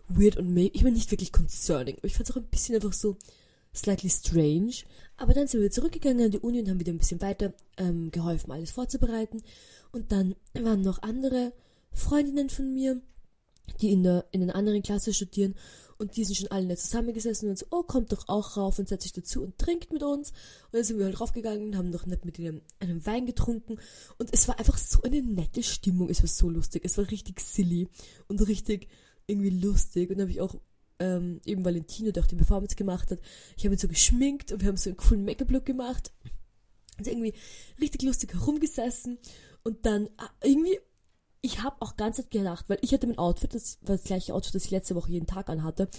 weird 0.07 0.37
und 0.37 0.51
mega. 0.51 0.71
Ich 0.73 0.81
meine, 0.81 0.95
nicht 0.95 1.11
wirklich 1.11 1.31
concerning, 1.31 1.97
aber 1.97 2.07
ich 2.07 2.15
fand 2.15 2.27
es 2.27 2.35
auch 2.35 2.39
ein 2.39 2.49
bisschen 2.49 2.75
einfach 2.75 2.93
so 2.93 3.15
slightly 3.75 4.09
strange. 4.09 4.73
Aber 5.17 5.35
dann 5.35 5.47
sind 5.47 5.61
wir 5.61 5.69
zurückgegangen 5.69 6.25
an 6.25 6.31
die 6.31 6.39
Uni 6.39 6.59
und 6.59 6.67
haben 6.67 6.79
wieder 6.79 6.91
ein 6.91 6.97
bisschen 6.97 7.21
weiter 7.21 7.53
ähm, 7.77 8.09
geholfen, 8.09 8.51
alles 8.51 8.71
vorzubereiten. 8.71 9.43
Und 9.91 10.11
dann 10.11 10.35
waren 10.55 10.81
noch 10.81 11.03
andere 11.03 11.53
Freundinnen 11.91 12.49
von 12.49 12.73
mir, 12.73 12.99
die 13.81 13.91
in, 13.91 14.01
der, 14.01 14.25
in 14.31 14.41
einer 14.41 14.55
anderen 14.55 14.81
Klasse 14.81 15.13
studieren. 15.13 15.53
Und 15.99 16.15
die 16.15 16.23
sind 16.23 16.37
schon 16.37 16.47
alle 16.47 16.65
nicht 16.65 16.81
zusammengesessen 16.81 17.49
und 17.49 17.59
so, 17.59 17.65
oh, 17.71 17.83
kommt 17.83 18.13
doch 18.13 18.29
auch 18.29 18.55
rauf 18.55 18.79
und 18.79 18.87
setzt 18.87 19.03
sich 19.03 19.11
dazu 19.11 19.43
und 19.43 19.57
trinkt 19.57 19.91
mit 19.91 20.01
uns. 20.01 20.29
Und 20.29 20.73
dann 20.73 20.83
sind 20.83 20.97
wir 20.97 21.05
halt 21.05 21.19
raufgegangen 21.19 21.67
und 21.67 21.77
haben 21.77 21.89
noch 21.89 22.05
nicht 22.05 22.23
mit 22.23 22.39
ihnen 22.39 22.61
einen 22.79 23.05
Wein 23.05 23.25
getrunken. 23.25 23.77
Und 24.17 24.29
es 24.33 24.47
war 24.47 24.57
einfach 24.57 24.77
so 24.77 25.01
eine 25.01 25.21
nette 25.21 25.61
Stimmung. 25.61 26.09
Es 26.09 26.21
war 26.21 26.29
so 26.29 26.49
lustig. 26.49 26.83
Es 26.85 26.97
war 26.97 27.11
richtig 27.11 27.41
silly 27.41 27.89
und 28.27 28.39
richtig 28.47 28.87
irgendwie 29.27 29.49
lustig. 29.49 30.09
Und 30.09 30.17
dann 30.17 30.27
habe 30.27 30.31
ich 30.31 30.41
auch 30.41 30.55
ähm, 30.99 31.41
eben 31.45 31.65
Valentino, 31.65 32.11
der 32.11 32.23
auch 32.23 32.27
die 32.27 32.35
Performance 32.35 32.75
gemacht 32.75 33.11
hat, 33.11 33.19
ich 33.57 33.65
habe 33.65 33.75
ihn 33.75 33.79
so 33.79 33.87
geschminkt 33.87 34.51
und 34.51 34.61
wir 34.61 34.67
haben 34.67 34.77
so 34.77 34.89
einen 34.89 34.97
coolen 34.97 35.25
Make-up-Look 35.25 35.65
gemacht. 35.65 36.11
Also 36.97 37.11
irgendwie 37.11 37.33
richtig 37.79 38.03
lustig 38.03 38.33
herumgesessen 38.33 39.17
und 39.63 39.85
dann 39.85 40.09
ah, 40.17 40.29
irgendwie, 40.43 40.79
ich 41.41 41.63
habe 41.63 41.77
auch 41.79 41.95
ganz 41.95 42.17
Zeit 42.17 42.31
gelacht, 42.31 42.65
weil 42.69 42.79
ich 42.81 42.93
hatte 42.93 43.07
mein 43.07 43.17
Outfit, 43.17 43.53
das 43.53 43.79
war 43.81 43.95
das 43.95 44.03
gleiche 44.03 44.33
Outfit, 44.33 44.55
das 44.55 44.65
ich 44.65 44.71
letzte 44.71 44.95
Woche 44.95 45.11
jeden 45.11 45.27
Tag 45.27 45.49
anhatte. 45.49 45.89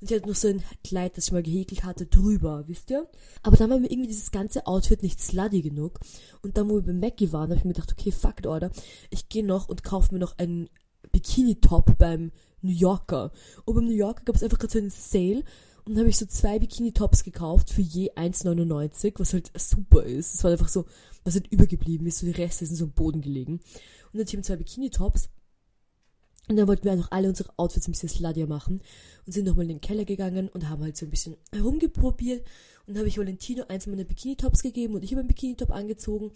Und 0.00 0.10
ich 0.10 0.16
hatte 0.16 0.28
noch 0.28 0.36
so 0.36 0.48
ein 0.48 0.62
Kleid, 0.84 1.16
das 1.16 1.26
ich 1.26 1.32
mal 1.32 1.42
gehäkelt 1.42 1.84
hatte, 1.84 2.06
drüber, 2.06 2.64
wisst 2.66 2.90
ihr? 2.90 3.08
Aber 3.42 3.56
dann 3.56 3.70
war 3.70 3.78
mir 3.78 3.90
irgendwie 3.90 4.08
dieses 4.08 4.30
ganze 4.30 4.66
Outfit 4.66 5.02
nicht 5.02 5.20
slutty 5.20 5.62
genug. 5.62 5.98
Und 6.42 6.56
dann, 6.56 6.68
wo 6.68 6.74
wir 6.74 6.82
bei 6.82 6.92
Mackie 6.92 7.32
waren, 7.32 7.50
habe 7.50 7.56
ich 7.56 7.64
mir 7.64 7.72
gedacht, 7.72 7.92
okay, 7.92 8.12
fuck 8.12 8.38
it, 8.40 8.46
oder? 8.46 8.70
Ich 9.10 9.28
gehe 9.28 9.44
noch 9.44 9.68
und 9.68 9.82
kaufe 9.82 10.12
mir 10.12 10.20
noch 10.20 10.38
einen 10.38 10.68
Bikini-Top 11.12 11.96
beim 11.98 12.32
New 12.60 12.72
Yorker. 12.72 13.32
Und 13.64 13.74
beim 13.74 13.84
New 13.86 13.92
Yorker 13.92 14.24
gab 14.24 14.36
es 14.36 14.42
einfach 14.42 14.58
gerade 14.58 14.72
so 14.72 14.78
einen 14.78 14.90
Sale 14.90 15.44
und 15.84 15.98
habe 15.98 16.08
ich 16.08 16.16
so 16.16 16.26
zwei 16.26 16.58
Bikini-Tops 16.58 17.24
gekauft 17.24 17.70
für 17.70 17.82
je 17.82 18.12
1,99, 18.12 19.14
was 19.18 19.32
halt 19.32 19.50
super 19.58 20.02
ist. 20.02 20.34
Es 20.34 20.44
war 20.44 20.50
einfach 20.50 20.68
so, 20.68 20.86
was 21.24 21.34
halt 21.34 21.48
übergeblieben 21.48 22.06
ist, 22.06 22.18
so 22.18 22.26
die 22.26 22.32
Reste 22.32 22.66
sind 22.66 22.76
so 22.76 22.84
am 22.84 22.92
Boden 22.92 23.20
gelegen. 23.20 23.60
Und 24.14 24.20
dann 24.20 24.26
haben 24.26 24.42
zwei 24.42 24.56
Bikini-Tops 24.56 25.28
und 26.48 26.56
dann 26.56 26.68
wollten 26.68 26.84
wir 26.84 26.92
einfach 26.92 27.10
alle 27.10 27.28
unsere 27.28 27.50
Outfits 27.56 27.88
ein 27.88 27.92
bisschen 27.92 28.08
sluttier 28.08 28.46
machen 28.46 28.82
und 29.26 29.32
sind 29.32 29.46
nochmal 29.46 29.64
in 29.64 29.70
den 29.70 29.80
Keller 29.80 30.04
gegangen 30.04 30.48
und 30.48 30.68
haben 30.68 30.82
halt 30.82 30.96
so 30.96 31.06
ein 31.06 31.10
bisschen 31.10 31.36
herumgeprobiert. 31.52 32.46
Und 32.86 32.94
dann 32.94 32.98
habe 32.98 33.08
ich 33.08 33.16
Valentino 33.16 33.64
eins 33.68 33.86
meiner 33.86 34.04
Bikini-Tops 34.04 34.62
gegeben 34.62 34.94
und 34.94 35.02
ich 35.02 35.12
habe 35.12 35.20
einen 35.20 35.28
Bikini-Top 35.28 35.70
angezogen. 35.70 36.26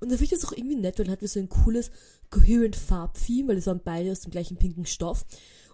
Und 0.00 0.10
dann 0.10 0.10
finde 0.10 0.24
ich 0.24 0.30
das 0.30 0.44
auch 0.44 0.52
irgendwie 0.52 0.76
nett, 0.76 0.98
weil 0.98 1.06
dann 1.06 1.12
hatten 1.12 1.22
wir 1.22 1.28
so 1.28 1.40
ein 1.40 1.48
cooles, 1.48 1.90
coherent 2.28 2.76
Farbtheme, 2.76 3.48
weil 3.48 3.56
es 3.56 3.66
waren 3.66 3.80
beide 3.82 4.12
aus 4.12 4.20
dem 4.20 4.30
gleichen 4.30 4.58
pinken 4.58 4.84
Stoff. 4.84 5.24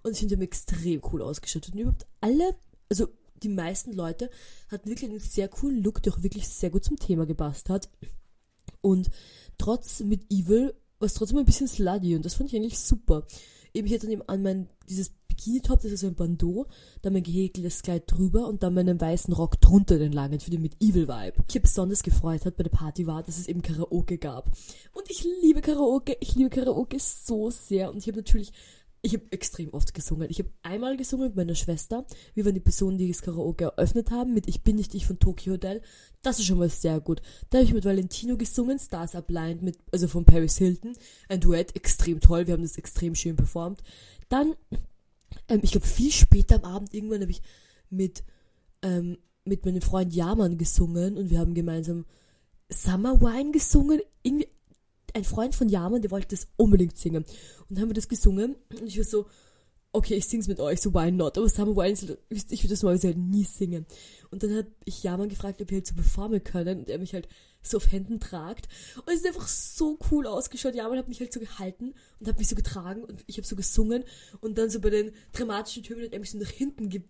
Und 0.04 0.12
ich 0.12 0.18
finde, 0.18 0.36
die 0.36 0.40
haben 0.40 0.46
extrem 0.46 1.02
cool 1.12 1.22
ausgestattet. 1.22 1.74
Und 1.74 1.80
überhaupt 1.80 2.06
alle, 2.20 2.54
also 2.88 3.08
die 3.42 3.48
meisten 3.48 3.92
Leute 3.92 4.30
hatten 4.68 4.88
wirklich 4.88 5.10
einen 5.10 5.18
sehr 5.18 5.48
coolen 5.48 5.82
Look, 5.82 6.00
der 6.02 6.12
auch 6.12 6.22
wirklich 6.22 6.46
sehr 6.48 6.70
gut 6.70 6.84
zum 6.84 6.96
Thema 6.96 7.26
gepasst 7.26 7.68
hat. 7.68 7.90
Und 8.82 9.10
trotz 9.58 10.00
mit 10.00 10.30
Evil 10.30 10.74
es 11.06 11.14
trotzdem 11.14 11.38
ein 11.38 11.44
bisschen 11.44 11.68
slutty 11.68 12.16
und 12.16 12.24
das 12.24 12.34
fand 12.34 12.52
ich 12.52 12.56
eigentlich 12.56 12.78
super 12.78 13.26
eben 13.74 13.86
hier 13.86 13.98
dann 13.98 14.10
eben 14.10 14.22
an 14.22 14.42
mein, 14.42 14.68
dieses 14.88 15.10
Bikini-Top, 15.28 15.80
das 15.82 15.92
ist 15.92 16.00
so 16.00 16.08
ein 16.08 16.14
Bandeau, 16.14 16.66
dann 17.02 17.12
mein 17.12 17.22
gehäkeltes 17.22 17.82
Kleid 17.82 18.04
drüber 18.06 18.48
und 18.48 18.62
dann 18.62 18.74
meinen 18.74 19.00
weißen 19.00 19.32
Rock 19.32 19.60
drunter, 19.60 19.98
den 19.98 20.12
langen, 20.12 20.40
für 20.40 20.50
den 20.50 20.62
mit 20.62 20.76
Evil-Vibe. 20.80 21.44
Ich 21.48 21.54
habe 21.54 21.60
besonders 21.60 22.02
gefreut 22.02 22.44
hat 22.44 22.56
bei 22.56 22.64
der 22.64 22.70
Party 22.70 23.06
war, 23.06 23.22
dass 23.22 23.38
es 23.38 23.48
eben 23.48 23.62
Karaoke 23.62 24.18
gab. 24.18 24.50
Und 24.92 25.08
ich 25.10 25.24
liebe 25.42 25.60
Karaoke, 25.60 26.16
ich 26.20 26.34
liebe 26.34 26.50
Karaoke 26.50 26.98
so 26.98 27.50
sehr 27.50 27.90
und 27.90 27.98
ich 27.98 28.08
habe 28.08 28.18
natürlich 28.18 28.52
ich 29.02 29.14
habe 29.14 29.24
extrem 29.30 29.70
oft 29.70 29.94
gesungen. 29.94 30.28
Ich 30.30 30.38
habe 30.38 30.50
einmal 30.62 30.96
gesungen 30.96 31.28
mit 31.28 31.36
meiner 31.36 31.54
Schwester. 31.54 32.04
Wir 32.34 32.44
waren 32.44 32.54
die 32.54 32.60
Personen, 32.60 32.98
die 32.98 33.08
das 33.08 33.22
Karaoke 33.22 33.64
eröffnet 33.64 34.10
haben, 34.10 34.34
mit 34.34 34.46
Ich 34.46 34.62
bin 34.62 34.76
nicht 34.76 34.94
ich 34.94 35.06
von 35.06 35.18
Tokyo 35.18 35.54
Hotel. 35.54 35.80
Das 36.22 36.38
ist 36.38 36.44
schon 36.44 36.58
mal 36.58 36.68
sehr 36.68 37.00
gut. 37.00 37.22
Da 37.48 37.58
habe 37.58 37.66
ich 37.66 37.72
mit 37.72 37.86
Valentino 37.86 38.36
gesungen, 38.36 38.78
Stars 38.78 39.14
Are 39.14 39.24
Blind, 39.24 39.62
mit, 39.62 39.78
also 39.90 40.06
von 40.06 40.26
Paris 40.26 40.58
Hilton. 40.58 40.92
Ein 41.28 41.40
Duett, 41.40 41.74
extrem 41.76 42.20
toll. 42.20 42.46
Wir 42.46 42.54
haben 42.54 42.62
das 42.62 42.76
extrem 42.76 43.14
schön 43.14 43.36
performt. 43.36 43.82
Dann, 44.28 44.54
ähm, 45.48 45.60
ich 45.62 45.72
glaube, 45.72 45.86
viel 45.86 46.12
später 46.12 46.56
am 46.56 46.64
Abend 46.64 46.92
irgendwann 46.92 47.22
habe 47.22 47.30
ich 47.30 47.40
mit, 47.88 48.22
ähm, 48.82 49.16
mit 49.44 49.64
meinem 49.64 49.80
Freund 49.80 50.14
Yaman 50.14 50.58
gesungen 50.58 51.16
und 51.16 51.30
wir 51.30 51.38
haben 51.38 51.54
gemeinsam 51.54 52.04
Summer 52.68 53.18
Wine 53.22 53.52
gesungen. 53.52 54.00
Irgendwie 54.22 54.48
ein 55.14 55.24
Freund 55.24 55.54
von 55.54 55.68
Yaman, 55.68 56.02
der 56.02 56.10
wollte 56.10 56.28
das 56.28 56.48
unbedingt 56.56 56.96
singen. 56.96 57.24
Und 57.24 57.70
dann 57.70 57.80
haben 57.80 57.90
wir 57.90 57.94
das 57.94 58.08
gesungen 58.08 58.56
und 58.70 58.86
ich 58.86 58.96
war 58.96 59.04
so, 59.04 59.26
okay, 59.92 60.14
ich 60.14 60.26
sing's 60.26 60.46
mit 60.46 60.60
euch, 60.60 60.80
so 60.80 60.94
why 60.94 61.10
not? 61.10 61.36
Aber 61.36 61.48
Summer 61.48 61.76
Wine, 61.76 62.16
ich 62.28 62.62
würde 62.62 62.68
das 62.68 62.82
mal 62.82 62.98
halt 62.98 63.18
nie 63.18 63.44
singen. 63.44 63.86
Und 64.30 64.42
dann 64.42 64.54
hat 64.54 64.66
ich 64.84 65.02
Yaman 65.02 65.28
gefragt, 65.28 65.60
ob 65.60 65.70
wir 65.70 65.78
halt 65.78 65.86
so 65.86 65.94
performen 65.94 66.42
können 66.44 66.80
und 66.80 66.88
er 66.88 66.98
mich 66.98 67.12
halt 67.12 67.28
so 67.62 67.76
auf 67.76 67.90
Händen 67.90 68.20
tragt. 68.20 68.68
Und 68.96 69.08
es 69.08 69.20
ist 69.20 69.26
einfach 69.26 69.48
so 69.48 69.98
cool 70.10 70.26
ausgeschaut. 70.26 70.74
Yaman 70.74 70.98
hat 70.98 71.08
mich 71.08 71.20
halt 71.20 71.32
so 71.32 71.40
gehalten 71.40 71.94
und 72.18 72.28
hat 72.28 72.38
mich 72.38 72.48
so 72.48 72.54
getragen 72.54 73.04
und 73.04 73.24
ich 73.26 73.36
habe 73.36 73.46
so 73.46 73.56
gesungen 73.56 74.04
und 74.40 74.58
dann 74.58 74.70
so 74.70 74.80
bei 74.80 74.90
den 74.90 75.12
dramatischen 75.32 75.82
Tönen 75.82 76.04
hat 76.04 76.12
er 76.12 76.20
mich 76.20 76.30
so 76.30 76.38
nach 76.38 76.48
hinten 76.48 76.88
ge 76.88 77.02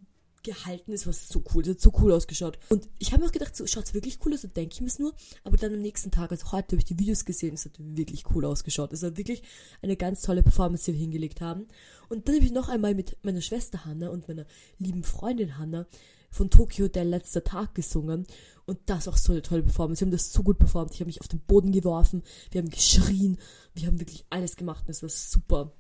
gehalten. 0.43 0.93
Es 0.93 1.07
war 1.07 1.13
so 1.13 1.43
cool, 1.55 1.63
es 1.63 1.69
hat 1.69 1.81
so 1.81 1.93
cool 2.01 2.13
ausgeschaut. 2.13 2.59
Und 2.69 2.89
ich 2.99 3.13
habe 3.13 3.23
mir 3.23 3.29
auch 3.29 3.33
gedacht, 3.33 3.57
so 3.57 3.67
schaut 3.67 3.93
wirklich 3.95 4.19
cool 4.25 4.35
aus, 4.35 4.43
denke 4.43 4.75
ich 4.75 4.81
mir 4.81 4.89
es 4.89 4.99
nur. 4.99 5.15
Aber 5.45 5.57
dann 5.57 5.75
am 5.75 5.81
nächsten 5.81 6.11
Tag, 6.11 6.31
also 6.31 6.53
heute 6.53 6.73
habe 6.73 6.79
ich 6.79 6.85
die 6.85 6.99
Videos 6.99 7.25
gesehen, 7.25 7.55
es 7.55 7.65
hat 7.65 7.73
wirklich 7.79 8.25
cool 8.35 8.45
ausgeschaut. 8.45 8.93
Es 8.93 9.03
war 9.03 9.17
wirklich 9.17 9.43
eine 9.83 9.97
ganz 9.97 10.23
tolle 10.23 10.43
Performance, 10.43 10.85
die 10.87 10.93
wir 10.93 11.01
hingelegt 11.01 11.41
haben. 11.41 11.67
Und 12.09 12.29
dann 12.29 12.37
habe 12.37 12.45
ich 12.45 12.53
noch 12.53 12.69
einmal 12.69 12.95
mit 12.95 13.17
meiner 13.25 13.41
Schwester 13.41 13.85
Hanna 13.85 14.09
und 14.09 14.29
meiner 14.29 14.47
lieben 14.79 15.05
Freundin 15.05 15.59
Hanna 15.59 15.87
von 16.31 16.49
Tokio 16.49 16.89
der 16.89 17.05
letzte 17.05 17.43
Tag 17.43 17.75
gesungen 17.75 18.27
und 18.67 18.79
das 18.87 19.09
auch 19.09 19.17
so 19.17 19.33
eine 19.33 19.43
tolle 19.43 19.63
Performance. 19.65 20.01
Wir 20.01 20.07
haben 20.07 20.13
das 20.13 20.33
so 20.33 20.43
gut 20.43 20.59
performt. 20.59 20.95
Ich 20.95 21.01
habe 21.01 21.09
mich 21.09 21.21
auf 21.21 21.29
den 21.29 21.41
Boden 21.41 21.73
geworfen, 21.73 22.23
wir 22.51 22.61
haben 22.61 22.71
geschrien, 22.71 23.39
wir 23.75 23.87
haben 23.87 23.99
wirklich 23.99 24.25
alles 24.31 24.57
gemacht 24.57 24.85
und 24.87 24.91
es 24.91 25.03
war 25.03 25.09
super. 25.09 25.73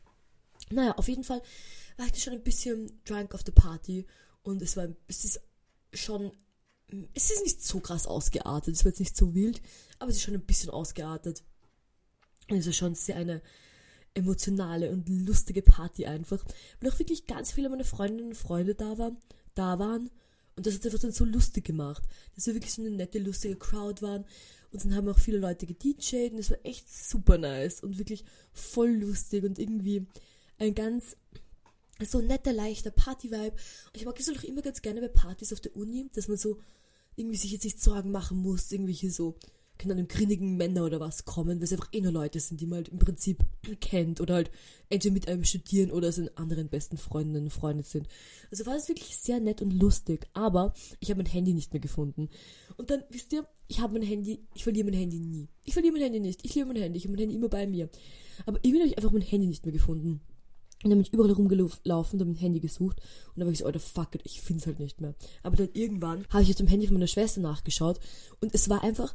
Naja, 0.71 0.93
auf 0.97 1.09
jeden 1.09 1.25
Fall 1.25 1.41
war 1.97 2.07
ich 2.13 2.23
schon 2.23 2.33
ein 2.33 2.43
bisschen 2.43 3.01
drunk 3.05 3.35
auf 3.35 3.43
the 3.45 3.53
party 3.53 4.07
und 4.43 4.63
es 4.63 4.77
war, 4.77 4.89
es 5.07 5.25
ist 5.25 5.41
schon, 5.93 6.33
es 7.15 7.31
ist 7.31 7.43
nicht 7.45 7.65
so 7.65 7.81
krass 7.81 8.07
ausgeartet, 8.07 8.75
es 8.75 8.83
jetzt 8.83 9.01
nicht 9.01 9.17
so 9.17 9.35
wild, 9.35 9.61
aber 9.99 10.11
es 10.11 10.17
ist 10.17 10.23
schon 10.23 10.35
ein 10.35 10.47
bisschen 10.47 10.71
ausgeartet. 10.71 11.43
Es 12.49 12.67
ist 12.67 12.77
schon 12.77 12.95
sehr 12.95 13.17
eine 13.17 13.43
emotionale 14.15 14.91
und 14.91 15.09
lustige 15.09 15.63
Party 15.63 16.07
einfach, 16.07 16.45
weil 16.81 16.91
auch 16.91 16.99
wirklich 16.99 17.27
ganz 17.27 17.53
viele 17.53 17.69
meiner 17.69 17.85
Freundinnen 17.85 18.31
und 18.31 18.37
Freunde 18.37 18.75
da 18.75 18.99
waren, 18.99 19.19
da 19.55 19.79
waren. 19.79 20.11
Und 20.57 20.67
das 20.67 20.75
hat 20.75 20.85
einfach 20.85 20.99
dann 20.99 21.13
so 21.13 21.25
lustig 21.25 21.65
gemacht, 21.65 22.03
dass 22.35 22.47
wir 22.47 22.55
wirklich 22.55 22.75
so 22.75 22.83
eine 22.83 22.91
nette, 22.91 23.19
lustige 23.19 23.57
Crowd 23.57 24.03
waren. 24.03 24.25
Und 24.73 24.85
dann 24.85 24.95
haben 24.95 25.09
auch 25.09 25.19
viele 25.19 25.39
Leute 25.39 25.67
gedjed 25.67 26.33
und 26.33 26.39
es 26.39 26.51
war 26.51 26.59
echt 26.65 26.93
super 26.93 27.39
nice 27.39 27.83
und 27.83 27.99
wirklich 27.99 28.25
voll 28.53 28.91
lustig 28.91 29.45
und 29.45 29.59
irgendwie 29.59 30.07
ein 30.59 30.75
ganz 30.75 31.17
so 32.07 32.21
netter, 32.21 32.53
leichter 32.53 32.91
Party-Vibe. 32.91 33.57
Ich 33.95 34.05
mag 34.05 34.19
es 34.19 34.29
auch 34.29 34.43
immer 34.45 34.63
ganz 34.63 34.83
gerne 34.83 35.01
bei 35.01 35.09
Partys 35.09 35.53
auf 35.53 35.61
der 35.61 35.77
Uni, 35.77 36.09
dass 36.15 36.29
man 36.29 36.37
so 36.37 36.59
irgendwie 37.17 37.37
sich 37.37 37.53
jetzt 37.53 37.65
nicht 37.65 37.83
Sorgen 37.83 38.11
machen 38.11 38.39
muss, 38.39 38.71
irgendwelche 38.73 39.11
so 39.11 39.37
keine 39.81 39.95
Ahnung, 39.95 40.09
grinnigen 40.09 40.59
Männer 40.59 40.85
oder 40.85 41.01
was 41.01 41.25
kommen, 41.25 41.59
weil 41.59 41.65
es 41.65 41.73
einfach 41.73 41.89
eh 41.93 42.03
nur 42.03 42.13
Leute 42.13 42.39
sind, 42.39 42.61
die 42.61 42.67
man 42.67 42.77
halt 42.77 42.89
im 42.89 42.99
Prinzip 42.99 43.39
kennt 43.81 44.21
oder 44.21 44.35
halt 44.35 44.51
entweder 44.91 45.15
mit 45.15 45.27
einem 45.27 45.45
studieren 45.45 45.91
oder 45.91 46.13
seinen 46.13 46.37
anderen 46.37 46.69
besten 46.69 46.99
Freundinnen 46.99 47.45
und 47.45 47.51
Freunden 47.51 47.83
sind. 47.83 48.07
Also 48.51 48.67
war 48.67 48.77
es 48.77 48.89
wirklich 48.89 49.17
sehr 49.17 49.41
nett 49.41 49.63
und 49.63 49.71
lustig, 49.71 50.29
aber 50.35 50.75
ich 51.01 51.11
habe 51.11 51.23
mein 51.23 51.33
Handy 51.33 51.55
nicht 51.55 51.73
mehr 51.73 51.81
gefunden. 51.81 52.29
Und 52.77 52.91
dann, 52.91 53.03
wisst 53.09 53.33
ihr, 53.33 53.47
ich 53.69 53.81
habe 53.81 53.95
mein 53.95 54.03
Handy, 54.03 54.47
ich 54.55 54.65
verliere 54.65 54.85
mein 54.85 54.99
Handy 54.99 55.19
nie. 55.19 55.49
Ich 55.65 55.73
verliere 55.73 55.95
mein 55.95 56.03
Handy 56.03 56.21
nicht, 56.21 56.45
ich 56.45 56.55
liebe 56.55 56.67
mein 56.67 56.77
Handy, 56.77 56.99
ich 56.99 57.05
habe 57.05 57.13
mein 57.13 57.21
Handy 57.21 57.37
immer 57.37 57.49
bei 57.49 57.67
mir. 57.67 57.89
Aber 58.45 58.59
irgendwie 58.63 58.81
habe 58.81 58.89
ich 58.89 58.99
einfach 58.99 59.13
mein 59.13 59.23
Handy 59.23 59.47
nicht 59.47 59.65
mehr 59.65 59.73
gefunden. 59.73 60.21
Und 60.83 60.91
dann 60.91 60.99
bin 60.99 61.07
ich 61.07 61.13
überall 61.13 61.33
rumgelaufen 61.33 62.15
und 62.15 62.21
habe 62.21 62.25
mein 62.25 62.41
Handy 62.41 62.61
gesucht. 62.61 62.99
Und 63.29 63.41
dann 63.41 63.47
war 63.47 63.53
ich 63.53 63.59
so, 63.59 63.67
Alter, 63.67 63.81
fuck 63.81 64.15
it, 64.15 64.23
ich 64.25 64.41
finde 64.41 64.61
es 64.61 64.67
halt 64.67 64.81
nicht 64.81 65.01
mehr. 65.01 65.15
Aber 65.43 65.57
dann 65.57 65.69
irgendwann 65.75 66.25
habe 66.31 66.43
ich 66.43 66.51
auf 66.51 66.57
dem 66.57 66.69
Handy 66.69 66.87
von 66.87 66.95
meiner 66.95 67.07
Schwester 67.07 67.41
nachgeschaut. 67.41 68.01
Und 68.41 68.55
es 68.55 68.69
war 68.69 68.83
einfach 68.83 69.15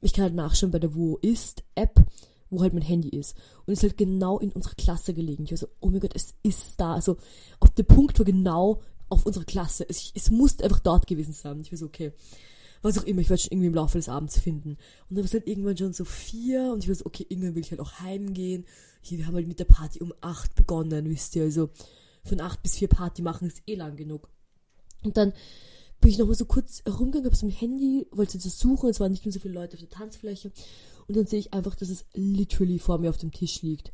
ich 0.00 0.12
kann 0.12 0.24
halt 0.24 0.34
nachschauen 0.34 0.70
bei 0.70 0.78
der 0.78 0.94
Wo 0.94 1.16
ist 1.22 1.62
App, 1.74 2.04
wo 2.50 2.62
halt 2.62 2.74
mein 2.74 2.82
Handy 2.82 3.08
ist. 3.08 3.36
Und 3.66 3.72
es 3.72 3.80
ist 3.80 3.90
halt 3.90 3.98
genau 3.98 4.38
in 4.38 4.52
unserer 4.52 4.74
Klasse 4.74 5.14
gelegen. 5.14 5.44
Ich 5.44 5.52
war 5.52 5.58
so, 5.58 5.68
oh 5.80 5.88
mein 5.88 6.00
Gott, 6.00 6.14
es 6.14 6.34
ist 6.42 6.74
da. 6.78 6.94
Also 6.94 7.16
auf 7.60 7.70
dem 7.70 7.86
Punkt 7.86 8.18
war 8.18 8.26
genau 8.26 8.80
auf 9.08 9.26
unserer 9.26 9.44
Klasse. 9.44 9.88
Es, 9.88 10.12
es 10.14 10.30
musste 10.30 10.64
einfach 10.64 10.80
dort 10.80 11.06
gewesen 11.06 11.32
sein. 11.32 11.60
Ich 11.60 11.72
war 11.72 11.78
so, 11.78 11.86
okay. 11.86 12.12
Was 12.82 12.98
auch 12.98 13.04
immer, 13.04 13.20
ich 13.20 13.28
werde 13.28 13.42
schon 13.42 13.52
irgendwie 13.52 13.68
im 13.68 13.74
Laufe 13.74 13.98
des 13.98 14.08
Abends 14.08 14.38
finden. 14.38 14.70
Und 15.08 15.16
dann 15.16 15.18
war 15.18 15.24
es 15.24 15.34
halt 15.34 15.46
irgendwann 15.46 15.76
schon 15.76 15.92
so 15.92 16.04
vier 16.04 16.72
und 16.72 16.82
ich 16.82 16.88
war 16.88 16.94
so, 16.94 17.04
okay, 17.06 17.26
irgendwann 17.28 17.54
will 17.54 17.62
ich 17.62 17.70
halt 17.70 17.80
auch 17.80 18.00
heimgehen. 18.00 18.64
Hier, 19.02 19.18
wir 19.18 19.26
haben 19.26 19.34
halt 19.34 19.48
mit 19.48 19.58
der 19.58 19.66
Party 19.66 20.00
um 20.00 20.14
acht 20.20 20.54
begonnen, 20.54 21.08
wisst 21.10 21.36
ihr. 21.36 21.42
Also 21.42 21.70
von 22.24 22.40
acht 22.40 22.62
bis 22.62 22.76
vier 22.76 22.88
Party 22.88 23.22
machen 23.22 23.48
ist 23.48 23.62
eh 23.66 23.74
lang 23.74 23.96
genug. 23.96 24.28
Und 25.02 25.16
dann 25.16 25.32
bin 26.00 26.10
ich 26.10 26.18
nochmal 26.18 26.34
so 26.34 26.46
kurz 26.46 26.82
herumgegangen, 26.84 27.26
habe 27.26 27.36
so 27.36 27.46
ein 27.46 27.50
Handy, 27.50 28.06
wollte 28.10 28.38
das 28.38 28.58
suchen, 28.58 28.88
es 28.88 29.00
waren 29.00 29.12
nicht 29.12 29.24
mehr 29.24 29.32
so 29.32 29.40
viele 29.40 29.54
Leute 29.54 29.74
auf 29.74 29.80
der 29.80 29.90
Tanzfläche. 29.90 30.50
Und 31.06 31.16
dann 31.16 31.26
sehe 31.26 31.40
ich 31.40 31.52
einfach, 31.52 31.74
dass 31.74 31.90
es 31.90 32.06
literally 32.14 32.78
vor 32.78 32.98
mir 32.98 33.10
auf 33.10 33.18
dem 33.18 33.32
Tisch 33.32 33.62
liegt. 33.62 33.92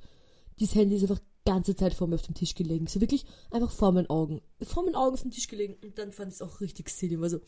Dieses 0.60 0.74
Handy 0.74 0.96
ist 0.96 1.02
einfach 1.02 1.18
die 1.18 1.50
ganze 1.50 1.74
Zeit 1.74 1.94
vor 1.94 2.06
mir 2.06 2.14
auf 2.14 2.22
dem 2.22 2.34
Tisch 2.34 2.54
gelegen. 2.54 2.86
So 2.86 3.00
wirklich 3.00 3.24
einfach 3.50 3.70
vor 3.70 3.92
meinen 3.92 4.08
Augen. 4.08 4.40
Vor 4.62 4.84
meinen 4.84 4.94
Augen 4.94 5.14
auf 5.14 5.22
dem 5.22 5.30
Tisch 5.30 5.48
gelegen. 5.48 5.76
Und 5.82 5.98
dann 5.98 6.12
fand 6.12 6.28
ich 6.28 6.36
es 6.36 6.42
auch 6.42 6.60
richtig 6.60 6.88
silly. 6.90 7.16
Also, 7.16 7.40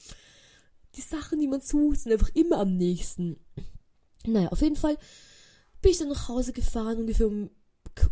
die 0.95 1.01
Sachen, 1.01 1.41
die 1.41 1.49
man 1.49 1.61
sucht, 1.61 2.01
sind 2.01 2.13
einfach 2.13 2.31
immer 2.35 2.59
am 2.59 2.77
nächsten. 2.77 3.37
Naja, 4.27 4.49
auf 4.49 4.63
jeden 4.63 4.77
Fall 4.77 4.97
bin 5.81 5.93
ich 5.93 5.99
dann 5.99 6.09
nach 6.09 6.29
Hause 6.29 6.53
gefahren, 6.53 6.99
ungefähr 6.99 7.27
um 7.29 7.51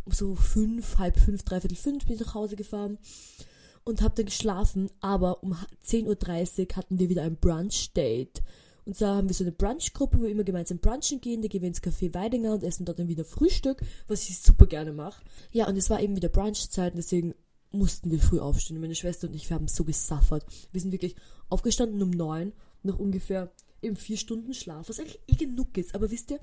so 0.07 0.35
fünf, 0.35 0.99
halb 0.99 1.19
fünf, 1.19 1.43
dreiviertel 1.45 1.77
fünf 1.77 2.07
bin 2.07 2.17
ich 2.17 2.21
nach 2.21 2.35
Hause 2.35 2.57
gefahren 2.57 2.99
und 3.85 4.03
habe 4.03 4.17
dann 4.17 4.27
geschlafen, 4.27 4.91
aber 5.01 5.43
um 5.43 5.57
10.30 5.85 6.71
Uhr 6.71 6.77
hatten 6.77 6.99
wir 6.99 7.09
wieder 7.09 7.23
ein 7.23 7.37
Brunch-Date. 7.37 8.43
Und 8.85 8.97
zwar 8.97 9.17
haben 9.17 9.29
wir 9.29 9.35
so 9.35 9.45
eine 9.45 9.53
Brunch-Gruppe, 9.53 10.19
wo 10.19 10.23
wir 10.23 10.31
immer 10.31 10.45
gemeinsam 10.45 10.79
brunchen 10.79 11.21
gehen. 11.21 11.43
Da 11.43 11.49
gehen 11.49 11.63
wir 11.63 11.69
ins 11.69 11.83
Café 11.83 12.13
Weidinger 12.15 12.53
und 12.53 12.63
essen 12.63 12.85
dort 12.85 12.99
dann 12.99 13.09
wieder 13.09 13.25
Frühstück, 13.25 13.81
was 14.07 14.29
ich 14.29 14.39
super 14.39 14.67
gerne 14.67 14.93
mache. 14.93 15.25
Ja, 15.51 15.69
und 15.69 15.77
es 15.77 15.91
war 15.91 16.01
eben 16.01 16.17
wieder 16.17 16.29
Brunchzeit 16.29 16.95
deswegen 16.97 17.35
mussten 17.73 18.11
wir 18.11 18.21
früh 18.21 18.41
aufstehen. 18.41 18.81
Meine 18.81 18.95
Schwester 18.95 19.29
und 19.29 19.35
ich, 19.35 19.49
wir 19.51 19.57
haben 19.57 19.69
so 19.69 19.85
gesuffert. 19.85 20.47
Wir 20.73 20.81
sind 20.81 20.93
wirklich 20.93 21.17
aufgestanden 21.49 22.03
um 22.03 22.11
neun, 22.11 22.53
noch 22.87 22.99
ungefähr 22.99 23.53
eben 23.83 23.97
vier 23.97 24.17
Stunden 24.17 24.55
Schlaf, 24.55 24.89
was 24.89 24.99
eigentlich 24.99 25.21
eh 25.29 25.37
genug 25.37 25.77
ist. 25.77 25.95
Aber 25.95 26.11
wisst 26.11 26.31
ihr, 26.31 26.41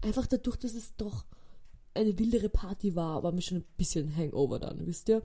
einfach 0.00 0.26
dadurch, 0.26 0.56
dass 0.56 0.74
es 0.74 0.94
doch 0.96 1.24
eine 1.94 2.18
wildere 2.18 2.48
Party 2.48 2.94
war, 2.94 3.22
war 3.22 3.32
mir 3.32 3.42
schon 3.42 3.58
ein 3.58 3.64
bisschen 3.76 4.16
Hangover 4.16 4.58
dann, 4.58 4.86
wisst 4.86 5.08
ihr? 5.08 5.22